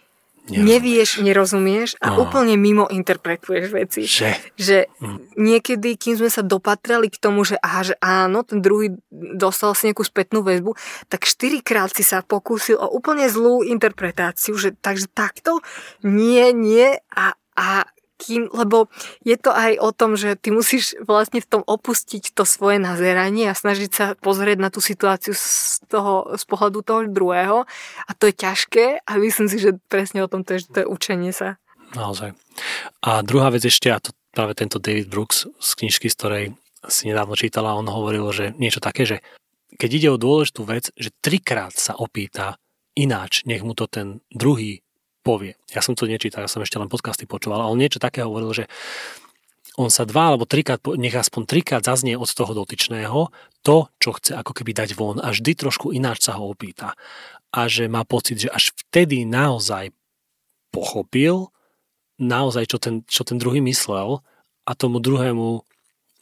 [0.49, 2.25] nevieš, nerozumieš a oh.
[2.25, 4.03] úplne mimo interpretuješ veci.
[4.09, 4.31] Že?
[4.57, 5.37] že hm.
[5.37, 9.93] niekedy, kým sme sa dopatrali k tomu, že aha, že áno, ten druhý dostal si
[9.93, 10.75] nejakú spätnú väzbu,
[11.13, 15.61] tak štyrikrát si sa pokúsil o úplne zlú interpretáciu, že takže takto,
[16.01, 17.85] nie, nie a, a
[18.21, 18.93] kým, lebo
[19.25, 23.49] je to aj o tom, že ty musíš vlastne v tom opustiť to svoje nazeranie
[23.49, 27.65] a snažiť sa pozrieť na tú situáciu z, toho, z pohľadu toho druhého
[28.05, 30.79] a to je ťažké a myslím si, že presne o tom to je, že to
[30.85, 31.57] je učenie sa.
[31.97, 32.37] Naozaj.
[33.03, 36.45] A druhá vec ešte, a to práve tento David Brooks z knižky, z ktorej
[36.87, 39.17] si nedávno čítala, on hovoril, že niečo také, že
[39.77, 42.61] keď ide o dôležitú vec, že trikrát sa opýta
[42.95, 44.85] ináč, nech mu to ten druhý
[45.21, 45.57] povie.
[45.73, 48.53] Ja som to nečítal, ja som ešte len podcasty počúval, ale on niečo také hovoril,
[48.53, 48.65] že
[49.79, 53.31] on sa dva alebo trikrát, nech aspoň trikrát zaznie od toho dotyčného
[53.63, 56.99] to, čo chce ako keby dať von a vždy trošku ináč sa ho opýta.
[57.55, 59.95] A že má pocit, že až vtedy naozaj
[60.75, 61.51] pochopil,
[62.21, 64.23] naozaj, čo ten, čo ten druhý myslel
[64.67, 65.65] a tomu druhému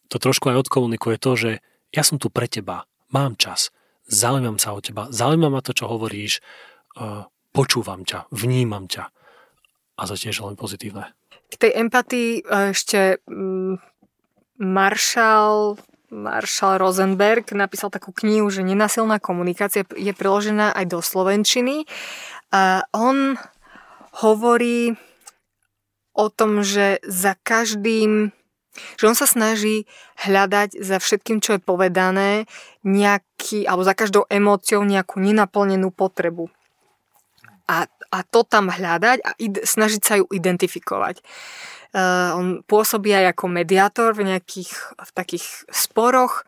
[0.09, 1.51] to trošku aj odkomunikuje to, že
[1.93, 3.73] ja som tu pre teba, mám čas,
[4.09, 6.41] zaujímam sa o teba, zaujíma ma to, čo hovoríš,
[6.97, 7.29] uh,
[7.59, 9.11] počúvam ťa, vnímam ťa.
[9.99, 11.11] A to tiež pozitívne.
[11.51, 13.83] K tej empatii e, ešte mm,
[14.63, 15.75] Marshall,
[16.15, 21.83] Marshall Rosenberg napísal takú knihu, že nenasilná komunikácia je preložená aj do slovenčiny.
[22.55, 23.35] A on
[24.23, 24.95] hovorí
[26.15, 28.31] o tom, že za každým
[28.95, 29.91] že on sa snaží
[30.23, 32.47] hľadať za všetkým, čo je povedané,
[32.87, 36.47] nejaký, alebo za každou emóciou nejakú nenaplnenú potrebu
[37.69, 41.21] a, a to tam hľadať a id, snažiť sa ju identifikovať.
[41.89, 46.45] Uh, on pôsobí aj ako mediátor v nejakých v takých sporoch,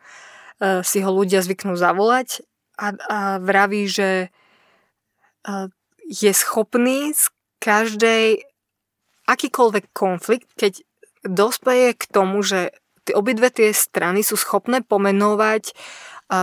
[0.61, 2.45] uh, si ho ľudia zvyknú zavolať
[2.77, 4.33] a, a vraví, že
[5.45, 5.69] uh,
[6.05, 7.29] je schopný z
[7.61, 8.45] každej
[9.29, 10.81] akýkoľvek konflikt, keď
[11.21, 12.73] dospeje k tomu, že
[13.13, 15.77] obidve tie strany sú schopné pomenovať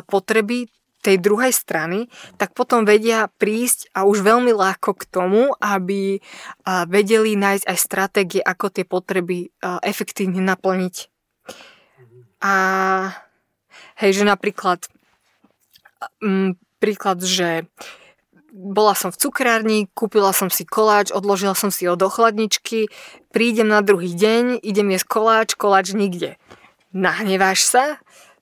[0.07, 6.19] potreby tej druhej strany, tak potom vedia prísť a už veľmi ľahko k tomu, aby
[6.91, 10.97] vedeli nájsť aj stratégie, ako tie potreby efektívne naplniť.
[12.43, 12.55] A
[13.99, 14.87] hej, že napríklad
[16.79, 17.67] príklad, že
[18.55, 22.91] bola som v cukrárni, kúpila som si koláč, odložila som si ho do chladničky,
[23.31, 26.39] prídem na druhý deň, idem jesť koláč, koláč nikde.
[26.95, 27.85] Nahneváš sa,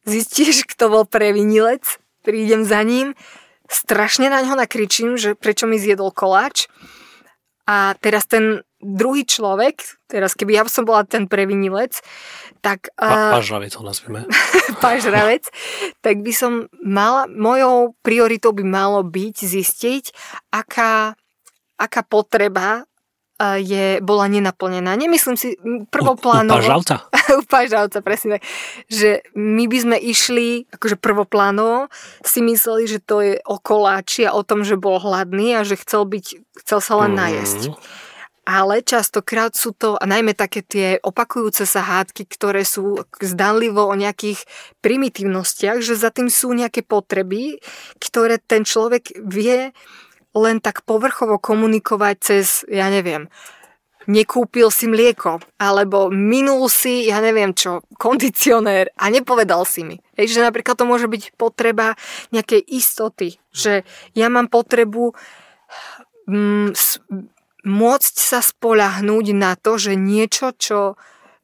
[0.05, 3.15] zistíš, kto bol previnilec, prídem za ním,
[3.71, 6.67] strašne na ňo nakričím, že prečo mi zjedol koláč.
[7.67, 11.99] A teraz ten druhý človek, teraz keby ja som bola ten previnilec,
[12.63, 12.91] tak...
[12.95, 14.23] Pa, pažravec ho nazvime.
[14.85, 15.51] pažravec,
[15.99, 20.05] tak by som mala, mojou prioritou by malo byť zistiť,
[20.55, 21.19] aká,
[21.75, 22.87] aká potreba
[23.61, 24.97] je, bola nenaplnená.
[24.97, 25.61] Nemyslím si
[25.93, 26.57] prvoplánovo...
[26.57, 26.97] U, u pažavca?
[27.37, 28.43] u pažavca, presne tak.
[28.89, 31.93] Že my by sme išli, akože prvoplánovo,
[32.25, 35.77] si mysleli, že to je o koláči a o tom, že bol hladný a že
[35.77, 36.27] chcel, byť,
[36.65, 37.19] chcel sa len mm.
[37.21, 37.63] najesť.
[38.47, 43.95] Ale častokrát sú to, a najmä také tie opakujúce sa hádky, ktoré sú zdanlivo o
[43.99, 44.47] nejakých
[44.87, 47.59] primitívnostiach, že za tým sú nejaké potreby,
[47.99, 49.75] ktoré ten človek vie
[50.37, 53.33] len tak povrchovo komunikovať cez, ja neviem,
[54.07, 59.99] nekúpil si mlieko, alebo minul si, ja neviem čo, kondicionér a nepovedal si mi.
[60.15, 61.99] Hej, že napríklad to môže byť potreba
[62.31, 63.83] nejakej istoty, že
[64.15, 65.13] ja mám potrebu
[66.31, 67.03] mm, s,
[67.67, 70.95] môcť sa spolahnúť na to, že niečo, čo,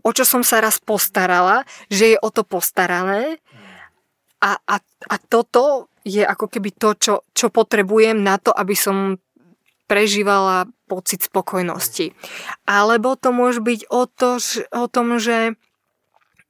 [0.06, 3.41] o čo som sa raz postarala, že je o to postarané
[4.42, 9.22] a, a, a toto je ako keby to, čo, čo potrebujem na to, aby som
[9.86, 12.10] prežívala pocit spokojnosti.
[12.66, 14.42] Alebo to môže byť o, to,
[14.74, 15.54] o tom, že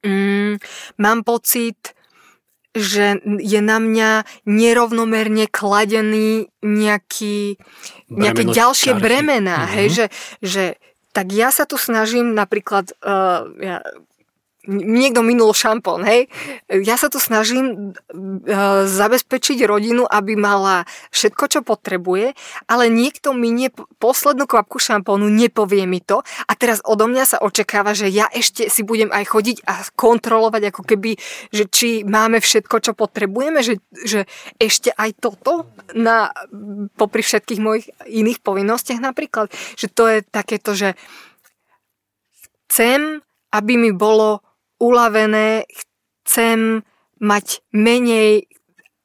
[0.07, 0.57] mm,
[0.97, 1.93] mám pocit,
[2.73, 7.61] že je na mňa nerovnomerne kladený nejaký,
[8.09, 9.03] nejaké Bremeno ďalšie ťarchy.
[9.05, 9.73] bremená, Mhm.
[9.77, 10.07] hej, že,
[10.41, 10.65] že
[11.13, 13.85] tak ja sa tu snažím napríklad, uh, ja,
[14.71, 16.31] niekto minul šampón, hej,
[16.71, 22.39] ja sa tu snažím uh, zabezpečiť rodinu, aby mala všetko, čo potrebuje,
[22.71, 27.39] ale niekto mi ne, poslednú kvapku šampónu nepovie mi to a teraz odo mňa sa
[27.43, 31.19] očakáva, že ja ešte si budem aj chodiť a kontrolovať ako keby,
[31.51, 34.31] že či máme všetko, čo potrebujeme, že, že
[34.63, 35.67] ešte aj toto
[35.99, 36.31] na,
[36.95, 40.95] popri všetkých mojich iných povinnostiach napríklad, že to je takéto, že
[42.71, 43.21] chcem,
[43.53, 44.41] aby mi bolo
[44.83, 45.71] uľavené,
[46.27, 46.83] chcem
[47.23, 48.51] mať menej,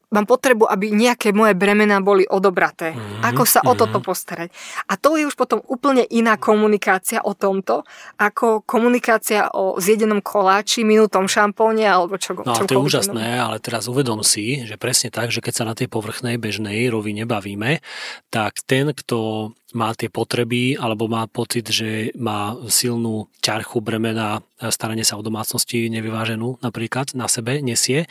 [0.08, 2.96] mám potrebu, aby nejaké moje bremená boli odobraté.
[2.96, 3.80] Mhm, Ako sa o mhm.
[3.80, 4.50] toto postarať.
[4.88, 7.84] A to je už potom úplne iná komunikácia o tomto,
[8.16, 12.34] ako komunikácia o zjedenom koláči, minutom šampóne alebo čo.
[12.40, 15.64] No a to je úžasné, ale teraz uvedom si, že presne tak, že keď sa
[15.68, 17.84] na tej povrchnej bežnej rovine bavíme,
[18.32, 24.40] tak ten, kto má tie potreby alebo má pocit, že má silnú ťarchu bremena
[24.72, 28.08] staranie sa o domácnosti nevyváženú napríklad na sebe nesie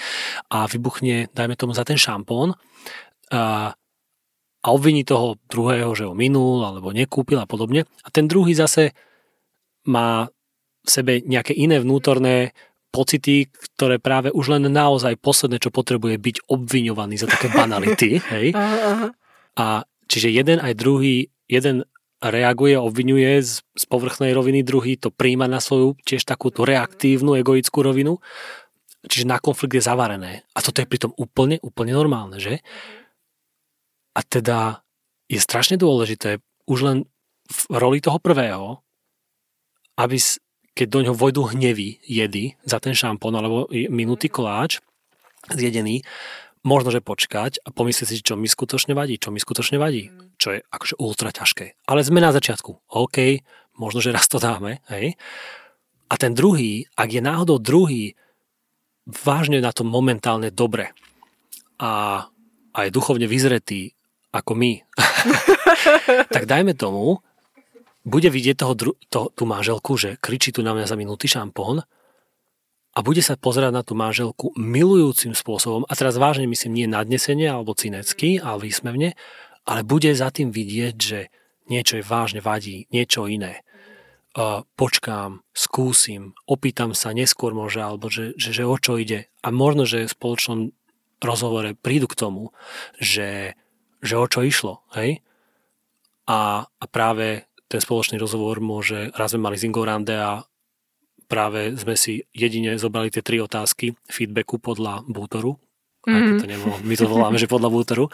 [0.52, 2.52] a vybuchne, dajme tomu, za ten šampón
[3.32, 3.72] a,
[4.60, 7.88] a obviní toho druhého, že ho minul alebo nekúpil a podobne.
[8.04, 8.92] A ten druhý zase
[9.88, 10.28] má
[10.86, 12.54] v sebe nejaké iné vnútorné
[12.94, 18.22] pocity, ktoré práve už len naozaj posledné, čo potrebuje byť obviňovaný za také banality.
[18.34, 18.54] Hej?
[19.56, 21.86] A čiže jeden aj druhý, jeden
[22.20, 27.36] reaguje, obvinuje z, z povrchnej roviny, druhý to príjma na svoju tiež takú tú reaktívnu,
[27.36, 28.18] egoickú rovinu.
[29.06, 30.42] Čiže na konflikt je zavarené.
[30.56, 32.58] A toto je pritom úplne, úplne normálne, že?
[34.16, 34.82] A teda
[35.30, 36.98] je strašne dôležité už len
[37.46, 38.82] v roli toho prvého,
[39.94, 40.18] aby
[40.76, 44.84] keď do ňoho vojdu hnevy, jedy za ten šampón alebo minutý koláč
[45.48, 46.04] zjedený,
[46.66, 50.56] možno, že počkať a pomyslieť si, čo mi skutočne vadí, čo mi skutočne vadí, čo
[50.56, 51.88] je akože ultra ťažké.
[51.88, 52.92] Ale sme na začiatku.
[52.92, 53.40] OK,
[53.80, 55.16] možno, že raz to dáme, hej.
[56.06, 58.14] A ten druhý, ak je náhodou druhý
[59.06, 60.94] vážne na tom momentálne dobre
[61.78, 62.26] a,
[62.74, 63.94] a je duchovne vyzretý
[64.30, 64.72] ako my,
[66.34, 67.24] tak dajme tomu,
[68.06, 71.82] bude vidieť toho, dru- to, tú manželku, že kričí tu na mňa za minutý šampón
[72.96, 77.50] a bude sa pozerať na tú manželku milujúcim spôsobom, a teraz vážne myslím nie nadnesenie
[77.50, 79.18] alebo cinecky, ale výsmevne,
[79.66, 81.28] ale bude za tým vidieť, že
[81.66, 83.66] niečo je vážne vadí, niečo iné.
[84.36, 89.32] Uh, počkám, skúsim, opýtam sa neskôr môže, alebo že, že, že o čo ide.
[89.40, 90.60] A možno, že v spoločnom
[91.24, 92.52] rozhovore prídu k tomu,
[93.00, 93.56] že,
[94.04, 94.84] že o čo išlo.
[94.92, 95.24] Hej?
[96.28, 100.46] A, a práve ten spoločný rozhovor môže, raz sme mali z Ingou Rande a
[101.26, 105.58] práve sme si jedine zobrali tie tri otázky feedbacku podľa Bútoru.
[106.06, 106.14] Mm-hmm.
[106.14, 108.04] Aj keď to nebolo, my to voláme, že podľa Bútoru.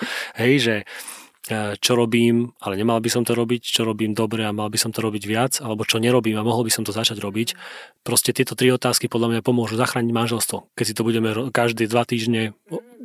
[0.40, 0.84] Hej, že e,
[1.82, 4.94] čo robím, ale nemal by som to robiť, čo robím dobre a mal by som
[4.94, 7.58] to robiť viac, alebo čo nerobím a mohol by som to začať robiť.
[8.06, 12.06] Proste tieto tri otázky podľa mňa pomôžu zachrániť manželstvo, keď si to budeme každé dva
[12.06, 12.54] týždne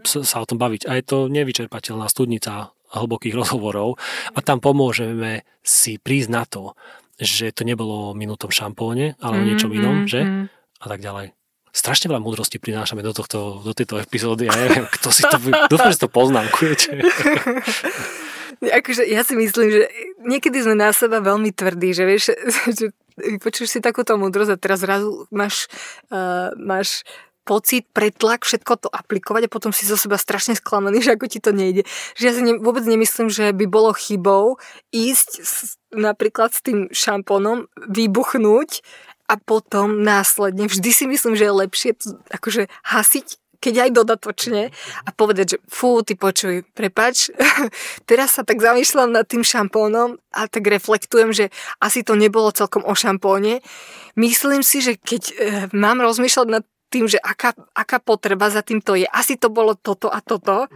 [0.05, 0.85] sa o tom baviť.
[0.85, 3.97] A je to nevyčerpateľná studnica hlbokých rozhovorov
[4.31, 6.77] a tam pomôžeme si prísť na to,
[7.17, 10.21] že to nebolo o minútom šampóne, ale o niečom inom, že?
[10.21, 10.45] mm.
[10.77, 11.33] A tak ďalej.
[11.77, 14.49] Strašne veľa múdrosti prinášame do, tohto, do tejto epizódy.
[14.49, 15.37] Ja neviem, kto si to...
[15.71, 16.89] Dúfam, že to poznámkujete.
[18.81, 19.81] Akože ja si myslím, že
[20.25, 22.33] niekedy sme na seba veľmi tvrdí, že vieš,
[22.81, 22.89] že
[23.21, 25.69] vypočuješ si takúto múdrosť a teraz zrazu máš,
[26.09, 27.05] uh, máš
[27.47, 31.39] pocit, pretlak, všetko to aplikovať a potom si zo seba strašne sklamaný, že ako ti
[31.39, 31.87] to nejde.
[32.19, 34.59] Že ja si ne, vôbec nemyslím, že by bolo chybou
[34.91, 38.83] ísť s, napríklad s tým šampónom, vybuchnúť
[39.27, 44.69] a potom následne, vždy si myslím, že je lepšie to akože hasiť keď aj dodatočne
[45.05, 47.33] a povedať, že fú, ty počuj, prepač,
[48.09, 51.49] teraz sa tak zamýšľam nad tým šampónom a tak reflektujem, že
[51.81, 53.65] asi to nebolo celkom o šampóne.
[54.13, 55.33] Myslím si, že keď e,
[55.73, 56.63] mám rozmýšľať nad
[56.93, 60.69] tým, že aká, aká potreba za týmto je, asi to bolo toto a toto,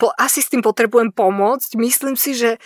[0.00, 1.78] po, asi s tým potrebujem pomôcť.
[1.78, 2.58] Myslím si, že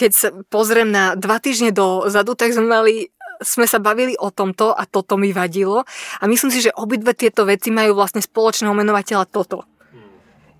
[0.00, 4.76] keď sa pozriem na dva týždne dozadu, tak sme mali sme sa bavili o tomto
[4.76, 5.88] a toto mi vadilo
[6.20, 9.64] a myslím si, že obidve tieto veci majú vlastne spoločného menovateľa toto.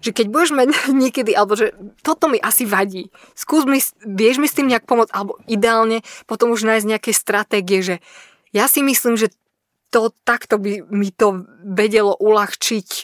[0.00, 0.68] Že keď budeš mať
[1.02, 3.78] niekedy, alebo že toto mi asi vadí, skús mi,
[4.08, 7.96] vieš mi s tým nejak pomôcť, alebo ideálne potom už nájsť nejaké stratégie, že
[8.50, 9.30] ja si myslím, že
[9.90, 13.02] to takto by mi to vedelo uľahčiť e,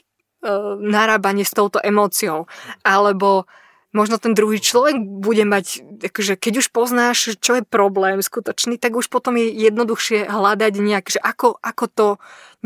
[0.87, 2.47] narábanie s touto emóciou.
[2.87, 3.51] Alebo
[3.95, 8.99] možno ten druhý človek bude mať, akože keď už poznáš, čo je problém skutočný, tak
[8.99, 12.09] už potom je jednoduchšie hľadať nejak, že ako, ako to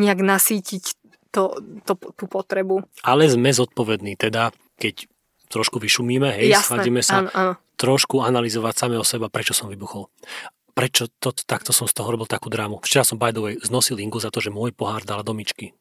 [0.00, 0.96] nejak nasítiť
[1.30, 2.82] to, to, tú potrebu.
[3.06, 4.50] Ale sme zodpovední, teda
[4.80, 5.06] keď
[5.50, 7.52] trošku vyšumíme, hej, Jasné, schladíme sa, áno, áno.
[7.74, 10.10] trošku analyzovať same o seba, prečo som vybuchol.
[10.70, 12.78] Prečo to, takto som z toho robil takú drámu.
[12.86, 15.74] Včera som by the way znosil Ingu za to, že môj pohár dala do myčky.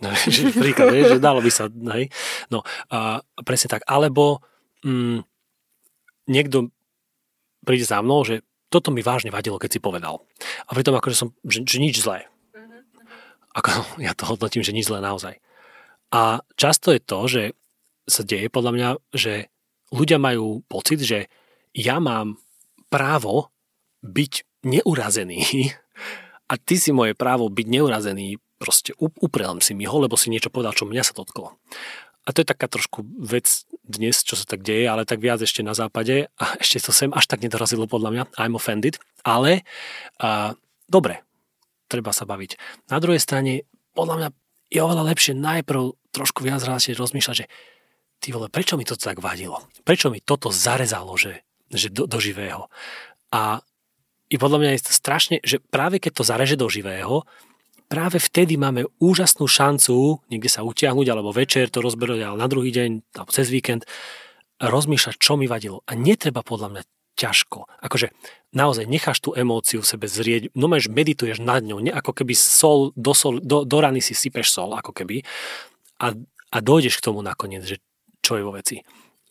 [0.32, 2.08] Že príklad, že dalo by sa, hej.
[2.48, 3.84] No, a presne tak.
[3.84, 4.40] Alebo
[4.84, 5.24] mm,
[6.30, 6.70] niekto
[7.64, 10.22] príde za mnou, že toto mi vážne vadilo, keď si povedal.
[10.68, 12.30] A pritom akože som, že, že nič zlé.
[13.54, 13.70] Ako,
[14.06, 15.42] ja to hodnotím, že nič zlé naozaj.
[16.10, 17.42] A často je to, že
[18.10, 19.52] sa deje podľa mňa, že
[19.94, 21.30] ľudia majú pocit, že
[21.70, 22.38] ja mám
[22.90, 23.54] právo
[24.02, 25.70] byť neurazený
[26.50, 30.52] a ty si moje právo byť neurazený proste uprelem si mi ho, lebo si niečo
[30.52, 31.56] povedal, čo mňa sa dotklo.
[32.30, 35.66] A to je taká trošku vec dnes, čo sa tak deje, ale tak viac ešte
[35.66, 38.22] na západe a ešte to sem až tak nedorazilo podľa mňa.
[38.38, 39.02] I'm offended.
[39.26, 39.66] Ale
[40.22, 40.54] uh,
[40.86, 41.26] dobre,
[41.90, 42.54] treba sa baviť.
[42.86, 43.66] Na druhej strane,
[43.98, 44.28] podľa mňa
[44.70, 47.50] je oveľa lepšie najprv trošku viac rozmýšľať, že
[48.22, 49.66] ty vole, prečo mi to tak vadilo?
[49.82, 52.70] Prečo mi toto zarezalo, že, že do, do živého?
[53.34, 53.58] A
[54.30, 57.26] i podľa mňa je strašne, že práve keď to zareže do živého,
[57.90, 62.70] práve vtedy máme úžasnú šancu niekde sa utiahnuť, alebo večer to rozberať, ale na druhý
[62.70, 63.82] deň, alebo cez víkend,
[64.62, 65.82] rozmýšľať, čo mi vadilo.
[65.90, 66.82] A netreba podľa mňa
[67.18, 67.66] ťažko.
[67.82, 68.14] Akože
[68.54, 72.32] naozaj necháš tú emóciu v sebe zrieť, no máš, medituješ nad ňou, ne ako keby
[72.32, 75.26] sol, do, sol, do, do rany si sypeš sol, ako keby.
[76.00, 76.14] A,
[76.54, 77.82] a dojdeš k tomu nakoniec, že
[78.22, 78.80] čo je vo veci.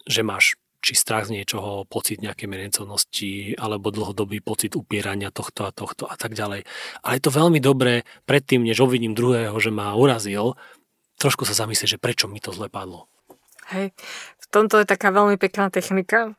[0.05, 0.45] Že máš
[0.80, 6.16] či strach z niečoho, pocit nejakej menencovnosti, alebo dlhodobý pocit upierania tohto a tohto a
[6.16, 6.64] tak ďalej.
[7.04, 10.56] Ale je to veľmi dobré predtým, než obvidím druhého, že ma urazil,
[11.20, 13.12] trošku sa zamyslieť, že prečo mi to zle padlo.
[13.70, 13.94] Hej,
[14.42, 16.34] v tomto je taká veľmi pekná technika,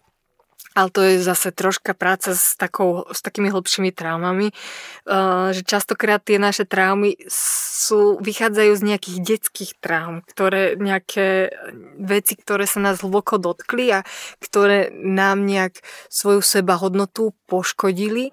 [0.75, 6.23] ale to je zase troška práca s, takou, s takými hlbšími traumami, uh, že častokrát
[6.23, 11.51] tie naše traumy sú, vychádzajú z nejakých detských traum, ktoré nejaké
[11.99, 14.07] veci, ktoré sa nás hlboko dotkli a
[14.39, 18.31] ktoré nám nejak svoju seba hodnotu poškodili.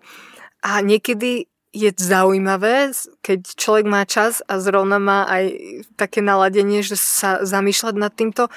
[0.61, 5.45] A niekedy je zaujímavé, keď človek má čas a zrovna má aj
[5.93, 8.49] také naladenie, že sa zamýšľať nad týmto,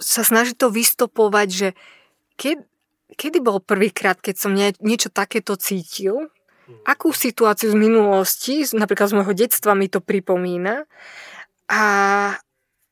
[0.00, 1.68] sa snaží to vystopovať, že
[2.40, 2.56] keď,
[3.20, 6.32] kedy bol prvýkrát, keď som nie, niečo takéto cítil?
[6.88, 10.88] Akú situáciu z minulosti, napríklad z môjho detstva mi to pripomína?
[11.68, 11.84] A,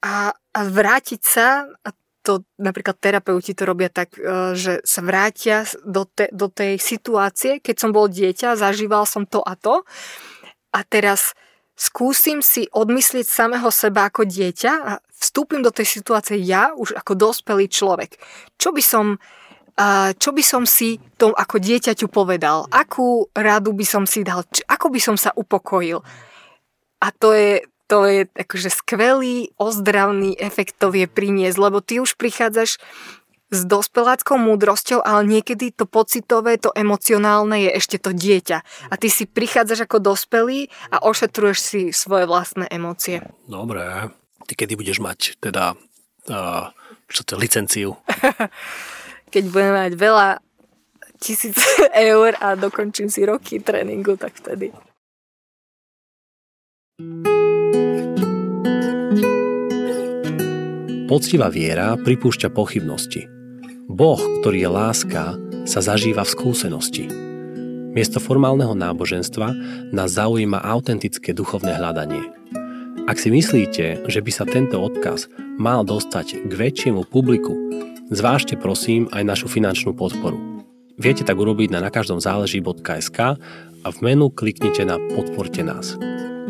[0.04, 1.88] a, a vrátiť sa, a
[2.28, 7.62] to napríklad terapeuti to robia tak, e, že sa vrátia do, te, do tej situácie,
[7.64, 9.80] keď som bol dieťa, zažíval som to a to.
[10.74, 11.32] A teraz
[11.78, 17.14] skúsim si odmyslieť samého seba ako dieťa a vstúpim do tej situácie ja už ako
[17.14, 18.18] dospelý človek.
[18.58, 19.16] Čo by som
[20.18, 22.66] čo by som si tom ako dieťaťu povedal?
[22.74, 24.42] Akú radu by som si dal?
[24.66, 26.02] Ako by som sa upokojil?
[26.98, 32.18] A to je, to je akože skvelý ozdravný efekt to vie priniesť, lebo ty už
[32.18, 32.82] prichádzaš
[33.48, 38.58] s dospeláckou múdrosťou, ale niekedy to pocitové, to emocionálne je ešte to dieťa.
[38.92, 43.24] A ty si prichádzaš ako dospelý a ošetruješ si svoje vlastné emócie.
[43.48, 44.12] Dobre.
[44.44, 45.78] Ty kedy budeš mať teda
[46.28, 46.72] uh,
[47.08, 47.96] čo to, licenciu?
[49.28, 50.28] Keď budem mať veľa
[51.20, 51.56] tisíc
[52.10, 54.72] eur a dokončím si roky tréningu, tak vtedy.
[61.08, 63.24] Poctivá viera pripúšťa pochybnosti–
[63.88, 65.24] Boh, ktorý je láska,
[65.64, 67.08] sa zažíva v skúsenosti.
[67.96, 69.56] Miesto formálneho náboženstva
[69.96, 72.20] nás zaujíma autentické duchovné hľadanie.
[73.08, 77.56] Ak si myslíte, že by sa tento odkaz mal dostať k väčšiemu publiku,
[78.08, 80.64] zvážte prosím aj našu finančnú podporu.
[80.98, 83.18] Viete tak urobiť na nakaždomzáleží.sk
[83.84, 85.94] a v menu kliknite na Podporte nás.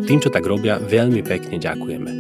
[0.09, 2.11] Tým, čo tak robia, veľmi pekne ďakujeme.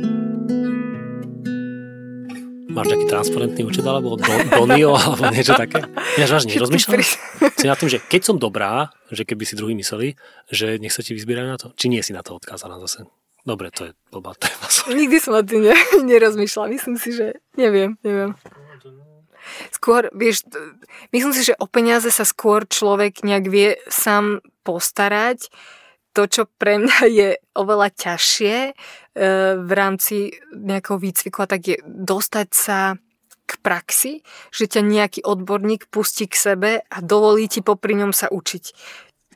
[2.68, 5.82] Máš nejaký transparentný účet alebo Donio alebo niečo také?
[6.20, 7.00] Ja vážne, rozmýšľam
[7.58, 10.14] si na tým, že keď som dobrá, že keby si druhý mysleli,
[10.52, 11.74] že nech sa ti vyzbierajú na to.
[11.74, 13.08] Či nie si na to odkázaná zase?
[13.42, 14.68] Dobre, to je blbá téma.
[14.92, 15.74] Nikdy som na tým ne,
[16.04, 16.68] nerozmýšľala.
[16.68, 18.36] Myslím si, že neviem, neviem.
[19.74, 20.46] Skôr, vieš,
[21.14, 25.50] myslím si, že o peniaze sa skôr človek nejak vie sám postarať,
[26.18, 28.72] to, čo pre mňa je oveľa ťažšie e,
[29.58, 32.98] v rámci nejakého výcviku, tak je dostať sa
[33.48, 34.20] k praxi,
[34.52, 38.64] že ťa nejaký odborník pustí k sebe a dovolí ti popri ňom sa učiť.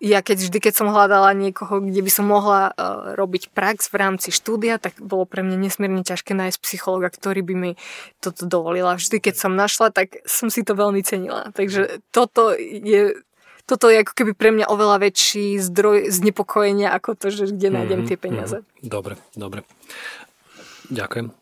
[0.02, 4.02] Ja keď vždy, keď som hľadala niekoho, kde by som mohla uh, robiť prax v
[4.02, 7.70] rámci štúdia, tak bolo pre mňa nesmierne ťažké nájsť psychologa, ktorý by mi
[8.18, 8.98] toto dovolila.
[8.98, 11.54] Vždy, keď som našla, tak som si to veľmi cenila.
[11.54, 13.14] Takže toto je
[13.62, 18.10] toto je ako keby pre mňa oveľa väčší zdroj znepokojenia ako to, že kde nájdem
[18.10, 18.66] tie peniaze.
[18.66, 18.90] Mm-hmm.
[18.90, 19.62] Dobre, dobre.
[20.90, 21.30] Ďakujem.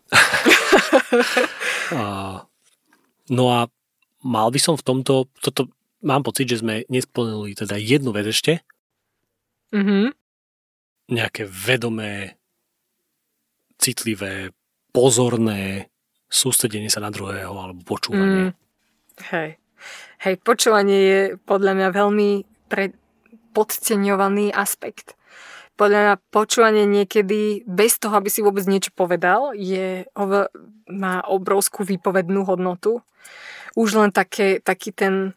[3.37, 3.59] no a
[4.21, 5.67] mal by som v tomto, toto
[6.01, 8.61] mám pocit, že sme nesplnili teda jednu vec ešte.
[9.71, 10.05] Mm-hmm.
[11.11, 12.37] Nejaké vedomé,
[13.79, 14.51] citlivé,
[14.91, 15.89] pozorné
[16.31, 18.51] sústredenie sa na druhého alebo počúvanie.
[18.51, 18.53] Mm.
[19.31, 19.49] Hej.
[20.21, 22.29] Hej, počúvanie je podľa mňa veľmi
[22.69, 22.93] pre,
[23.57, 25.17] podceňovaný aspekt.
[25.75, 30.05] Podľa mňa počúvanie niekedy bez toho, aby si vôbec niečo povedal, je,
[30.87, 33.01] má obrovskú výpovednú hodnotu.
[33.73, 35.33] Už len také, taký ten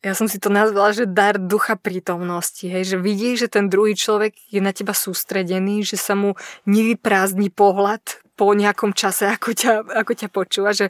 [0.00, 3.92] ja som si to nazvala, že dar ducha prítomnosti, hej, že vidíš, že ten druhý
[3.92, 8.00] človek je na teba sústredený, že sa mu nevyprázdni pohľad
[8.32, 10.88] po nejakom čase, ako ťa, ako ťa počúva, že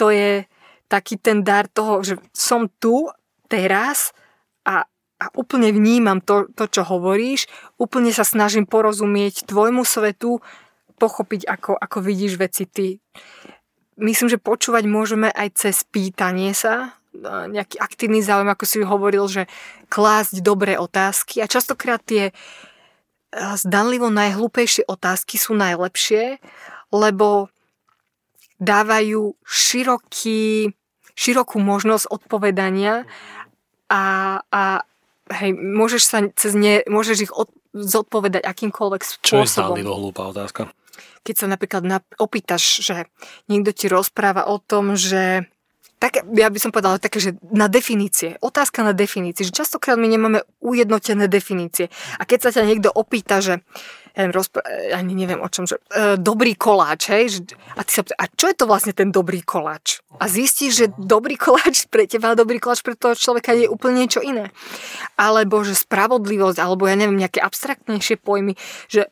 [0.00, 0.48] to je
[0.88, 3.12] taký ten dar toho, že som tu
[3.52, 4.16] teraz
[4.64, 4.88] a,
[5.20, 7.44] a úplne vnímam to, to, čo hovoríš,
[7.76, 10.40] úplne sa snažím porozumieť tvojmu svetu,
[10.96, 12.88] pochopiť, ako, ako vidíš veci ty.
[14.00, 16.97] Myslím, že počúvať môžeme aj cez pýtanie sa,
[17.50, 19.50] nejaký aktívny záujem, ako si hovoril, že
[19.88, 22.30] klásť dobré otázky a častokrát tie
[23.34, 26.40] zdanlivo najhlúpejšie otázky sú najlepšie,
[26.92, 27.52] lebo
[28.58, 30.72] dávajú široký,
[31.12, 33.04] širokú možnosť odpovedania
[33.92, 34.04] a,
[34.48, 34.62] a
[35.28, 39.28] hej, môžeš, sa cez ne, môžeš ich od, zodpovedať akýmkoľvek spôsobom.
[39.28, 40.72] Čo je zdanlivo hlúpa otázka?
[41.22, 41.84] Keď sa napríklad
[42.16, 42.96] opýtaš, že
[43.46, 45.46] niekto ti rozpráva o tom, že
[45.98, 48.38] tak, ja by som povedala také, že na definície.
[48.38, 49.42] Otázka na definície.
[49.42, 51.90] Že častokrát my nemáme ujednotené definície.
[52.18, 53.58] A keď sa ťa niekto opýta, že
[54.14, 57.46] ja neviem, rozpr- ani neviem o čom, že e, dobrý koláč, hej,
[57.78, 60.02] a ty sa a čo je to vlastne ten dobrý koláč?
[60.18, 64.18] A zistíš, že dobrý koláč pre teba dobrý koláč pre toho človeka je úplne niečo
[64.18, 64.50] iné.
[65.14, 68.58] Alebo že spravodlivosť, alebo ja neviem, nejaké abstraktnejšie pojmy,
[68.90, 69.06] že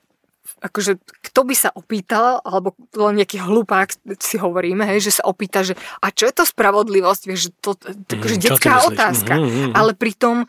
[0.67, 3.89] akože kto by sa opýtal, alebo len nejaký hlupák
[4.19, 7.71] si hovoríme, hej, že sa opýta, že a čo je to spravodlivosť, vieš, že to,
[7.79, 9.73] to akože mm, detská otázka, mm, mm, mm.
[9.79, 10.45] ale pritom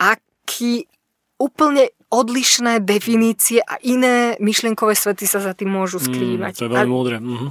[0.00, 0.90] aký
[1.38, 6.52] úplne odlišné definície a iné myšlienkové svety sa za tým môžu skrývať.
[6.52, 7.16] Mm, to je veľmi a, múdre.
[7.22, 7.50] Mm-hmm.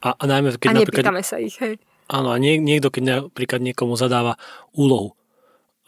[0.00, 1.74] A, a najmä, keď a nepýtame napríklad, sa ich, hej.
[2.08, 4.40] Áno, a nie, niekto, keď napríklad niekomu zadáva
[4.72, 5.17] úlohu,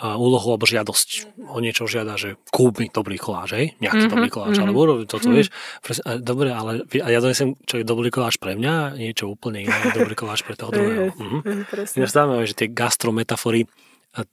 [0.01, 3.67] úlohu alebo žiadosť o niečo žiada, že kúp mi dobrý koláč, hej?
[3.85, 4.65] Nejaký mm-hmm, dobrý koláč, mm-hmm.
[4.65, 5.37] alebo urobím toto, mm-hmm.
[5.37, 5.49] vieš.
[5.85, 9.77] Presne, dobre, ale a ja donesem, čo je dobrý koláč pre mňa, niečo úplne iné,
[9.93, 11.13] dobrý koláč pre toho druhého.
[11.13, 11.41] Mm-hmm.
[11.69, 12.47] Presne.
[12.49, 13.69] že tie gastrometafory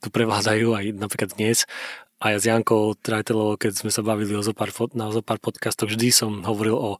[0.02, 1.68] tu prevládajú aj napríklad dnes.
[2.18, 6.10] A ja s Jankou Trajtelovou, keď sme sa bavili o zopár, na zopár podcastoch, vždy
[6.10, 6.90] som hovoril o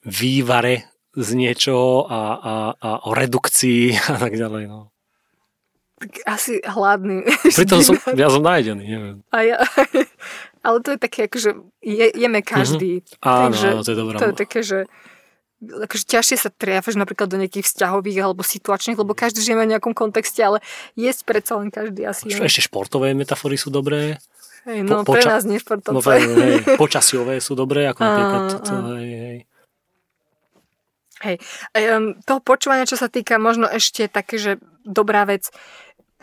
[0.00, 4.64] vývare z niečoho a, a, a o redukcii a tak ďalej.
[4.72, 4.95] No.
[6.28, 7.24] Asi hladný.
[7.56, 9.16] Pritom som, ja som nájdený, neviem.
[9.32, 9.56] A ja,
[10.66, 13.00] ale to je také, akože je, jeme každý.
[13.00, 13.24] Mm-hmm.
[13.24, 14.14] Áno, takže áno, to je dobré.
[14.20, 14.78] To je také, že
[15.64, 19.96] akože ťažšie sa triafeš napríklad do nejakých vzťahových alebo situačných, lebo každý žijeme v nejakom
[19.96, 20.60] kontexte, ale
[21.00, 22.28] jesť predsa len každý asi.
[22.28, 24.20] Čo, ešte športové metafory sú dobré.
[24.68, 25.96] Hej, no po, poča- pre nás nie športové.
[25.96, 28.42] No, hej, počasiové sú dobré, ako napríklad.
[28.68, 29.38] To, hej, hej.
[31.24, 31.36] Hej,
[31.96, 35.48] um, toho počúvania, čo sa týka možno ešte také, že dobrá vec,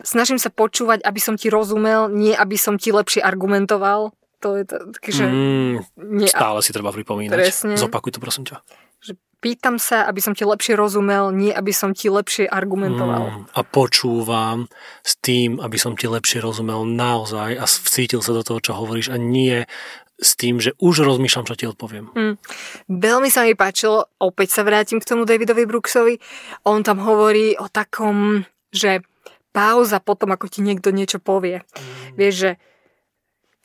[0.02, 4.10] snažím sa počúvať, aby som ti rozumel, nie aby som ti lepšie argumentoval.
[4.42, 5.24] To je také, že...
[5.24, 5.74] Mm,
[6.20, 7.38] nie, stále si treba pripomínať.
[7.38, 7.74] Presne.
[7.78, 8.60] Zopakuj to, prosím ťa.
[9.00, 13.24] Že pýtam sa, aby som ti lepšie rozumel, nie aby som ti lepšie argumentoval.
[13.24, 14.68] Mm, a počúvam
[15.00, 19.14] s tým, aby som ti lepšie rozumel naozaj a vcítil sa do toho, čo hovoríš
[19.14, 19.64] a nie
[20.20, 22.12] s tým, že už rozmýšľam, čo ti odpoviem.
[22.14, 22.34] Mm.
[22.86, 26.20] Veľmi sa mi páčilo, opäť sa vrátim k tomu Davidovi Brooksovi,
[26.68, 29.02] on tam hovorí o takom, že
[29.54, 31.62] pauza potom, ako ti niekto niečo povie.
[31.62, 32.18] Mm.
[32.18, 32.50] Vieš, že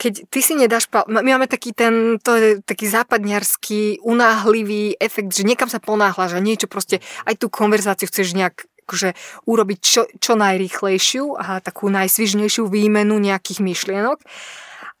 [0.00, 5.36] keď ty si nedáš pauzu, my máme taký ten, to je taký západňarský, unáhlivý efekt,
[5.36, 9.12] že niekam sa ponáhľaš a niečo proste, aj tú konverzáciu chceš nejak akože
[9.44, 14.18] urobiť čo, čo najrýchlejšiu a takú najsvižnejšiu výmenu nejakých myšlienok.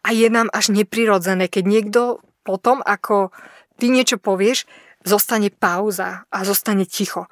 [0.04, 2.00] A je nám až neprirodzené, keď niekto
[2.44, 3.32] potom, ako
[3.80, 4.68] ty niečo povieš,
[5.02, 7.24] zostane pauza a zostane ticho.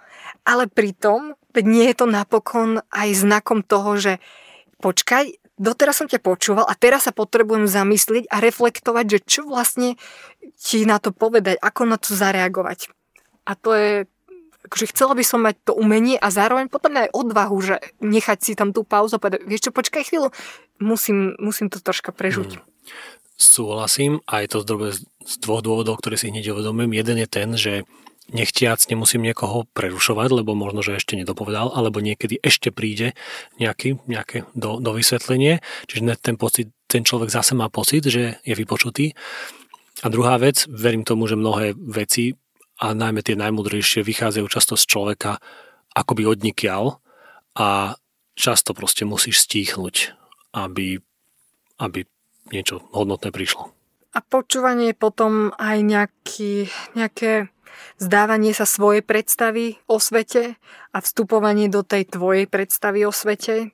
[0.49, 4.23] Ale pritom Veď nie je to napokon aj znakom toho, že
[4.79, 9.99] počkaj, doteraz som ťa počúval a teraz sa potrebujem zamyslieť a reflektovať, že čo vlastne
[10.55, 12.95] ti na to povedať, ako na to zareagovať.
[13.43, 13.93] A to je,
[14.71, 18.53] akože chcela by som mať to umenie a zároveň potom aj odvahu, že nechať si
[18.55, 20.31] tam tú pauzu a povedať, vieš čo, počkaj chvíľu,
[20.79, 22.55] musím, musím to troška prežuť.
[22.55, 22.65] Hmm.
[23.35, 24.63] Súhlasím a je to
[25.27, 26.95] z dvoch dôvodov, ktoré si hneď uvedomujem.
[26.95, 27.83] Jeden je ten, že
[28.29, 33.17] nechtiac nemusím niekoho prerušovať, lebo možno, že ešte nedopovedal, alebo niekedy ešte príde
[33.57, 38.55] nejaký, nejaké do, do vysvetlenie, čiže ten, pocit, ten človek zase má pocit, že je
[38.55, 39.17] vypočutý.
[40.05, 42.37] A druhá vec, verím tomu, že mnohé veci,
[42.79, 45.43] a najmä tie najmudrejšie, vychádzajú často z človeka
[45.99, 47.03] akoby odnikial
[47.59, 47.99] a
[48.39, 50.15] často proste musíš stíchnuť,
[50.55, 51.03] aby,
[51.83, 52.07] aby
[52.55, 53.75] niečo hodnotné prišlo.
[54.15, 57.51] A počúvanie je potom aj nejaký, nejaké
[57.99, 60.57] zdávanie sa svojej predstavy o svete
[60.93, 63.73] a vstupovanie do tej tvojej predstavy o svete.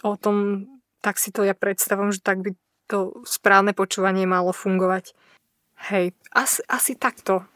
[0.00, 0.66] O tom,
[1.04, 2.54] tak si to ja predstavom, že tak by
[2.90, 5.14] to správne počúvanie malo fungovať.
[5.88, 7.46] Hej, asi, asi takto.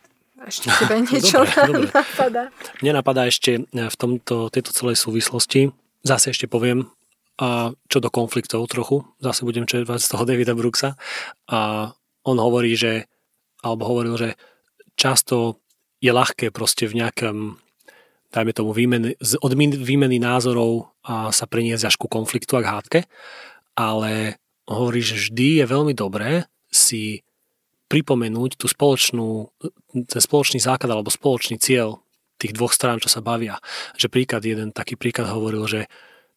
[0.41, 1.91] Ešte tebe niečo dobre, dobre.
[1.99, 2.43] napadá?
[2.81, 5.75] Mne napadá ešte v tomto, tejto celej súvislosti,
[6.07, 6.91] zase ešte poviem,
[7.35, 10.95] a čo do konfliktov trochu, zase budem čerpať z toho Davida Brooksa.
[11.51, 11.91] A
[12.23, 13.11] on hovorí, že,
[13.59, 14.29] alebo hovoril, že
[14.95, 15.61] často
[15.99, 17.59] je ľahké proste v nejakom,
[18.35, 23.01] dajme tomu, výmeny, od výmeny názorov a sa preniesť až ku konfliktu a k hádke,
[23.75, 24.39] ale
[24.69, 27.23] hovorí, že vždy je veľmi dobré si
[27.89, 29.53] pripomenúť tú spoločnú,
[29.93, 32.03] ten spoločný základ alebo spoločný cieľ
[32.41, 33.61] tých dvoch strán, čo sa bavia.
[33.95, 35.81] Že príklad, jeden taký príklad hovoril, že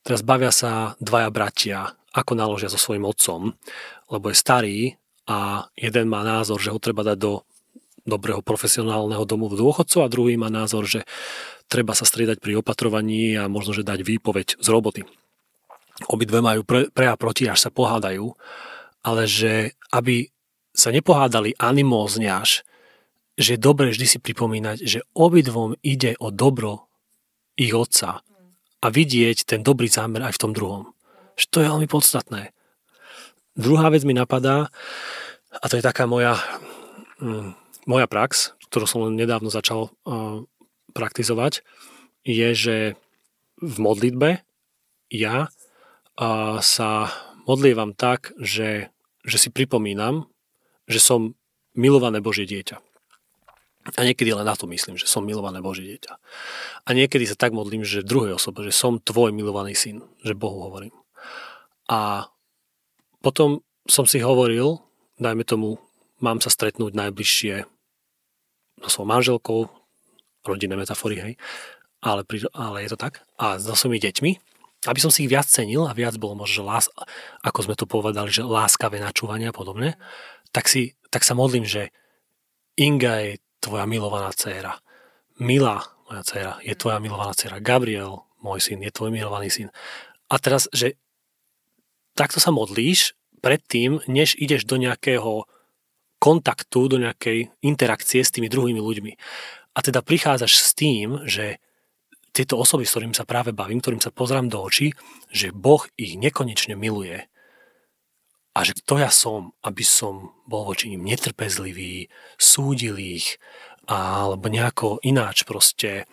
[0.06, 1.80] teraz bavia sa dvaja bratia,
[2.14, 3.58] ako naložia so svojím otcom,
[4.12, 4.78] lebo je starý
[5.28, 7.42] a jeden má názor, že ho treba dať do
[8.08, 11.04] dobrého profesionálneho domu v dôchodcov a druhý má názor, že
[11.68, 15.04] treba sa striedať pri opatrovaní a možno, že dať výpoveď z roboty.
[16.08, 18.32] Obidve majú pre, pre a proti, až sa pohádajú,
[19.04, 20.32] ale že aby
[20.72, 22.62] sa nepohádali animózne až,
[23.38, 26.90] že je dobre vždy si pripomínať, že obidvom ide o dobro
[27.58, 28.22] ich otca
[28.78, 30.94] a vidieť ten dobrý zámer aj v tom druhom.
[31.38, 32.42] Že to je veľmi podstatné.
[33.58, 34.70] Druhá vec mi napadá,
[35.50, 36.38] a to je taká moja
[37.18, 37.58] mm,
[37.88, 40.44] moja prax, ktorú som nedávno začal uh,
[40.92, 41.64] praktizovať,
[42.28, 42.78] je, že
[43.64, 44.44] v modlitbe
[45.10, 47.10] ja uh, sa
[47.48, 48.92] modlievam tak, že,
[49.24, 50.28] že si pripomínam,
[50.86, 51.34] že som
[51.74, 52.84] milované Božie dieťa.
[53.96, 56.20] A niekedy len na to myslím, že som milované Božie dieťa.
[56.84, 60.60] A niekedy sa tak modlím, že druhej osobe, že som tvoj milovaný syn, že Bohu
[60.68, 60.92] hovorím.
[61.88, 62.28] A
[63.24, 64.84] potom som si hovoril,
[65.24, 65.80] dajme tomu,
[66.20, 67.77] mám sa stretnúť najbližšie
[68.84, 69.60] so svojou manželkou,
[70.46, 71.34] rodinné metafory, hej,
[72.02, 74.32] ale, pri, ale je to tak, a so svojimi deťmi,
[74.86, 76.86] aby som si ich viac cenil a viac bolo možno, že lás,
[77.42, 79.98] ako sme tu povedali, že láskavé načúvanie a podobne,
[80.54, 81.90] tak, si, tak sa modlím, že
[82.78, 84.78] Inga je tvoja milovaná dcéra.
[85.42, 87.58] Mila, moja dcéra, je tvoja milovaná dcéra.
[87.58, 89.74] Gabriel, môj syn, je tvoj milovaný syn.
[90.30, 90.94] A teraz, že
[92.14, 95.50] takto sa modlíš predtým, než ideš do nejakého
[96.18, 99.12] kontaktu, do nejakej interakcie s tými druhými ľuďmi.
[99.78, 101.62] A teda prichádzaš s tým, že
[102.34, 104.94] tieto osoby, s ktorým sa práve bavím, ktorým sa pozrám do očí,
[105.34, 107.26] že Boh ich nekonečne miluje
[108.58, 112.10] a že kto ja som, aby som bol voči ním netrpezlivý,
[112.42, 113.38] súdil ich
[113.86, 116.10] alebo nejako ináč proste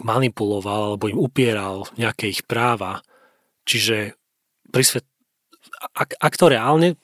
[0.00, 3.02] manipuloval alebo im upieral nejaké ich práva.
[3.66, 4.14] Čiže
[4.70, 5.02] prisvet...
[5.94, 6.94] ak, ak to reálne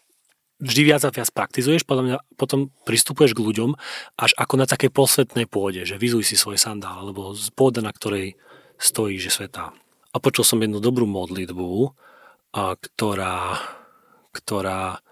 [0.58, 3.70] vždy viac a viac praktizuješ, podľa mňa potom pristupuješ k ľuďom
[4.18, 7.94] až ako na takej posvetnej pôde, že vyzuj si svoj sandál, alebo z pôda, na
[7.94, 8.34] ktorej
[8.78, 9.74] stojí, že sveta.
[10.10, 11.94] A počul som jednu dobrú modlitbu,
[12.48, 13.60] a ktorá,
[14.32, 15.04] ktorá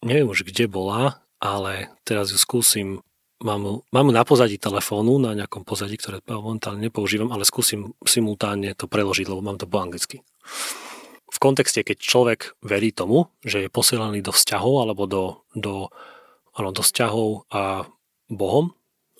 [0.00, 3.04] neviem už kde bola, ale teraz ju skúsim,
[3.44, 8.88] mám, mám na pozadí telefónu, na nejakom pozadí, ktoré momentálne nepoužívam, ale skúsim simultánne to
[8.88, 10.24] preložiť, lebo mám to po anglicky
[11.36, 15.92] v kontexte, keď človek verí tomu, že je posielaný do vzťahov alebo do, do,
[16.56, 17.84] ano, do vzťahov a
[18.32, 18.72] Bohom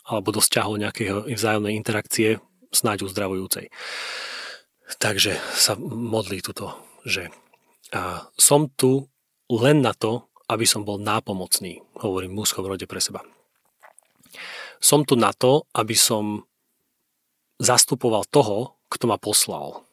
[0.09, 2.41] alebo do vzťahov nejakej vzájomnej interakcie
[2.73, 3.69] snáď uzdravujúcej.
[4.97, 6.73] Takže sa modlí tuto,
[7.05, 7.29] že
[7.95, 9.07] a som tu
[9.47, 13.23] len na to, aby som bol nápomocný, hovorím v mužskom rode pre seba.
[14.83, 16.47] Som tu na to, aby som
[17.63, 19.86] zastupoval toho, kto ma poslal.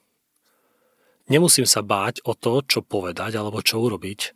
[1.31, 4.35] Nemusím sa báť o to, čo povedať alebo čo urobiť,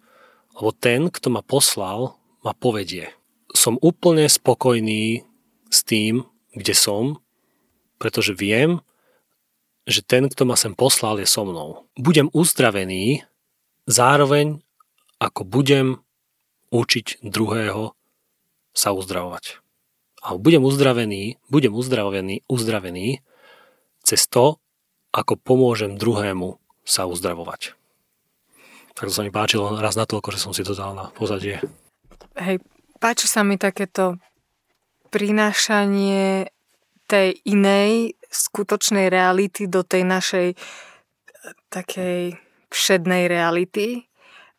[0.56, 2.16] lebo ten, kto ma poslal,
[2.48, 3.12] ma povedie.
[3.52, 5.28] Som úplne spokojný
[5.68, 6.24] s tým,
[6.56, 7.20] kde som,
[8.00, 8.80] pretože viem,
[9.84, 11.88] že ten, kto ma sem poslal, je so mnou.
[12.00, 13.28] Budem uzdravený
[13.88, 14.64] zároveň,
[15.20, 15.88] ako budem
[16.72, 17.96] učiť druhého
[18.76, 19.60] sa uzdravovať.
[20.24, 23.24] A budem uzdravený, budem uzdravený, uzdravený
[24.04, 24.60] cez to,
[25.16, 27.76] ako pomôžem druhému sa uzdravovať.
[28.96, 31.60] Tak to sa mi páčilo raz na toľko, že som si to dal na pozadie.
[32.40, 32.64] Hej,
[32.98, 34.18] páči sa mi takéto
[35.12, 36.50] prinášanie
[37.06, 40.58] tej inej skutočnej reality do tej našej eh,
[41.70, 44.08] takej všednej reality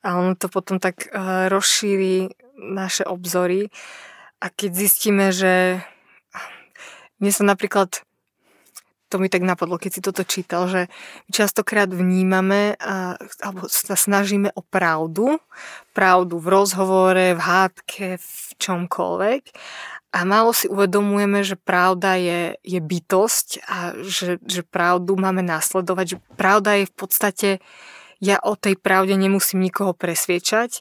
[0.00, 3.68] a ono to potom tak uh, rozšíri naše obzory
[4.40, 5.84] a keď zistíme, že
[7.20, 8.07] mne sa napríklad
[9.08, 10.92] to mi tak napadlo, keď si toto čítal, že
[11.32, 15.40] častokrát vnímame a, alebo sa snažíme o pravdu,
[15.96, 18.30] pravdu v rozhovore, v hádke, v
[18.60, 19.42] čomkoľvek
[20.08, 26.16] a málo si uvedomujeme, že pravda je, je bytosť a že, že pravdu máme následovať,
[26.16, 27.48] že pravda je v podstate,
[28.18, 30.80] ja o tej pravde nemusím nikoho presviečať,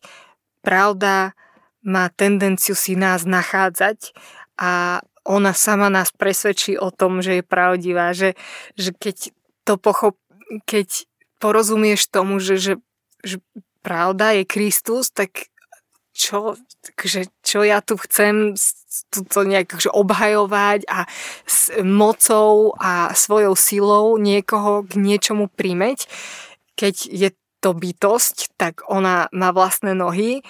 [0.63, 1.35] pravda
[1.83, 4.15] má tendenciu si nás nachádzať
[4.57, 8.39] a ona sama nás presvedčí o tom, že je pravdivá, že,
[8.79, 9.35] že keď
[9.67, 10.15] to pochop,
[10.63, 11.03] keď
[11.43, 12.73] porozumieš tomu, že, že,
[13.27, 13.43] že
[13.83, 15.51] pravda je Kristus, tak
[16.15, 16.57] čo,
[17.03, 18.57] že čo ja tu chcem
[19.29, 21.05] to nejak že obhajovať a
[21.45, 26.09] s mocou a svojou silou niekoho k niečomu primeť.
[26.73, 27.29] Keď je
[27.61, 30.41] to bytosť, tak ona má vlastné nohy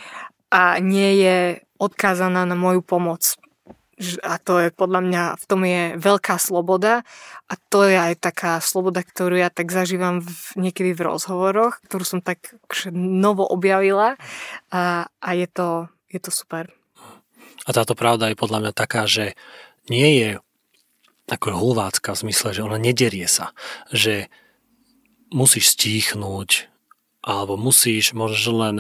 [0.47, 1.37] a nie je
[1.81, 3.35] odkázaná na moju pomoc
[4.21, 7.01] a to je podľa mňa, v tom je veľká sloboda
[7.49, 12.05] a to je aj taká sloboda, ktorú ja tak zažívam v, niekedy v rozhovoroch, ktorú
[12.05, 12.53] som tak
[12.93, 14.13] novo objavila
[14.69, 16.69] a, a je, to, je to super.
[17.65, 19.33] A táto pravda je podľa mňa taká, že
[19.89, 20.29] nie je
[21.27, 23.51] ako hulvácka v zmysle, že ona nederie sa,
[23.91, 24.31] že
[25.33, 26.71] musíš stíchnuť
[27.19, 28.75] alebo musíš možno len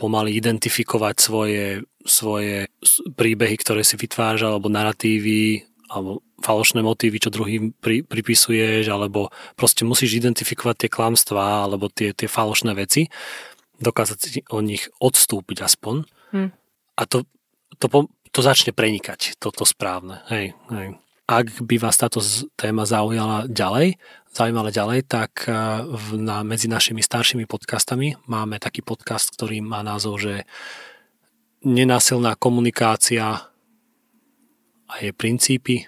[0.00, 2.64] pomaly identifikovať svoje, svoje
[3.12, 9.28] príbehy, ktoré si vytváža, alebo narratívy, alebo falošné motívy, čo druhým pri, pripisuješ, alebo
[9.60, 13.12] proste musíš identifikovať tie klamstvá, alebo tie, tie falošné veci,
[13.76, 16.08] dokázať si o nich odstúpiť aspoň.
[16.32, 16.50] Hmm.
[16.96, 17.28] A to,
[17.76, 20.24] to, to začne prenikať, toto správne.
[20.32, 20.96] Hej, hej.
[21.30, 22.18] Ak by vás táto
[22.58, 24.02] téma zaujala ďalej,
[24.34, 25.54] zaujímala ďalej, tak eh,
[26.18, 30.42] na, medzi našimi staršími podcastami máme taký podcast, ktorý má názov, že
[31.62, 33.46] nenásilná komunikácia
[34.90, 35.86] a jej princípy,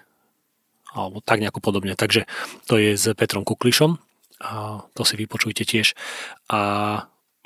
[0.94, 1.98] alebo tak nejako podobne.
[1.98, 2.30] Takže
[2.70, 3.98] to je s Petrom Kuklišom
[4.46, 5.98] a to si vypočujte tiež.
[6.54, 6.60] A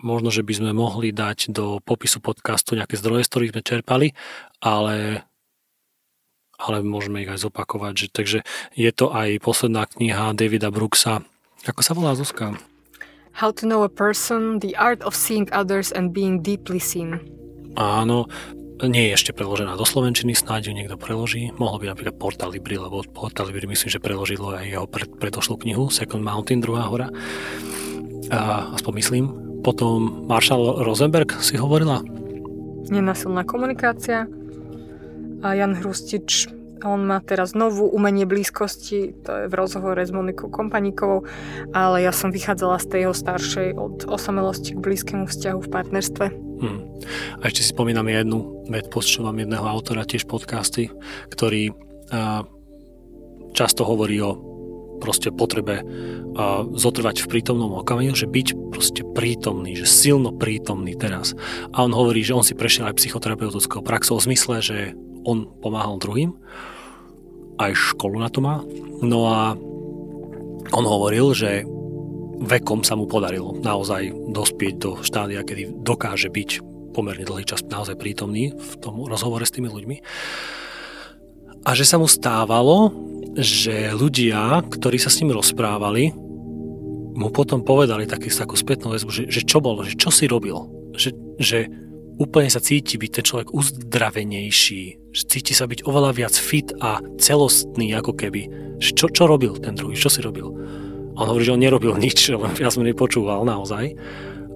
[0.05, 4.09] možno, že by sme mohli dať do popisu podcastu nejaké zdroje, z ktorých sme čerpali,
[4.61, 5.25] ale
[6.61, 7.93] ale môžeme ich aj zopakovať.
[7.95, 8.39] Že, takže
[8.77, 11.25] je to aj posledná kniha Davida Brooksa.
[11.67, 12.57] Ako sa volá Zuzka?
[13.37, 17.21] How to know a person, the art of seeing others and being deeply seen.
[17.77, 18.25] Áno,
[18.81, 21.53] nie je ešte preložená do Slovenčiny, snáď ju niekto preloží.
[21.61, 25.61] Mohol by napríklad Portal Libri, lebo Portal Libri myslím, že preložilo aj jeho pred, predošlú
[25.65, 27.09] knihu Second Mountain, druhá hora.
[28.33, 29.25] A, aspoň myslím.
[29.61, 32.05] Potom Marshall Rosenberg si hovorila?
[32.89, 34.31] Nenasilná komunikácia
[35.55, 36.49] Jan Hrustič
[36.85, 41.25] on má teraz novú umenie blízkosti, to je v rozhovore s Monikou Kompaníkovou,
[41.73, 46.25] ale ja som vychádzala z tej jeho staršej od osamelosti k blízkému vzťahu v partnerstve.
[46.57, 46.81] Hmm.
[47.41, 50.93] A ešte si spomínam jednu vec, počúvam jedného autora tiež podcasty,
[51.33, 51.73] ktorý
[52.13, 52.45] a,
[53.57, 54.37] často hovorí o
[54.97, 55.85] proste potrebe a,
[56.65, 61.37] zotrvať v prítomnom okamihu, že byť proste prítomný, že silno prítomný teraz.
[61.77, 64.79] A on hovorí, že on si prešiel aj psychoterapeutickou praxou v zmysle, že
[65.27, 66.33] on pomáhal druhým,
[67.59, 68.63] aj školu na to má.
[69.03, 69.59] No a
[70.73, 71.67] on hovoril, že
[72.43, 76.51] vekom sa mu podarilo naozaj dospieť do štádia, kedy dokáže byť
[76.93, 79.97] pomerne dlhý čas naozaj prítomný v tom rozhovore s tými ľuďmi.
[81.67, 82.95] A že sa mu stávalo,
[83.37, 86.15] že ľudia, ktorí sa s ním rozprávali,
[87.17, 90.57] mu potom povedali taký, takú spätnú väzbu, že, že čo bolo, že čo si robil,
[90.95, 91.65] že, že
[92.17, 97.93] úplne sa cíti byť ten človek uzdravenejší, cíti sa byť oveľa viac fit a celostný
[97.97, 98.49] ako keby.
[98.81, 100.49] Čo, čo robil ten druhý, čo si robil?
[101.17, 103.97] A on hovorí, že on nerobil nič, len ja som nepočúval naozaj,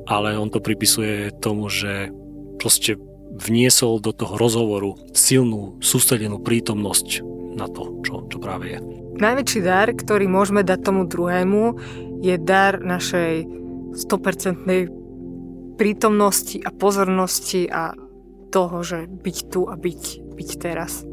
[0.09, 2.13] ale on to pripisuje tomu, že
[2.61, 3.01] proste
[3.31, 7.25] vniesol do toho rozhovoru silnú, sústredenú prítomnosť
[7.57, 8.79] na to, čo, čo práve je.
[9.21, 11.77] Najväčší dar, ktorý môžeme dať tomu druhému,
[12.21, 13.49] je dar našej
[13.97, 15.00] 100%
[15.81, 17.97] prítomnosti a pozornosti a
[18.53, 20.03] toho, že byť tu a byť,
[20.37, 21.09] byť teraz.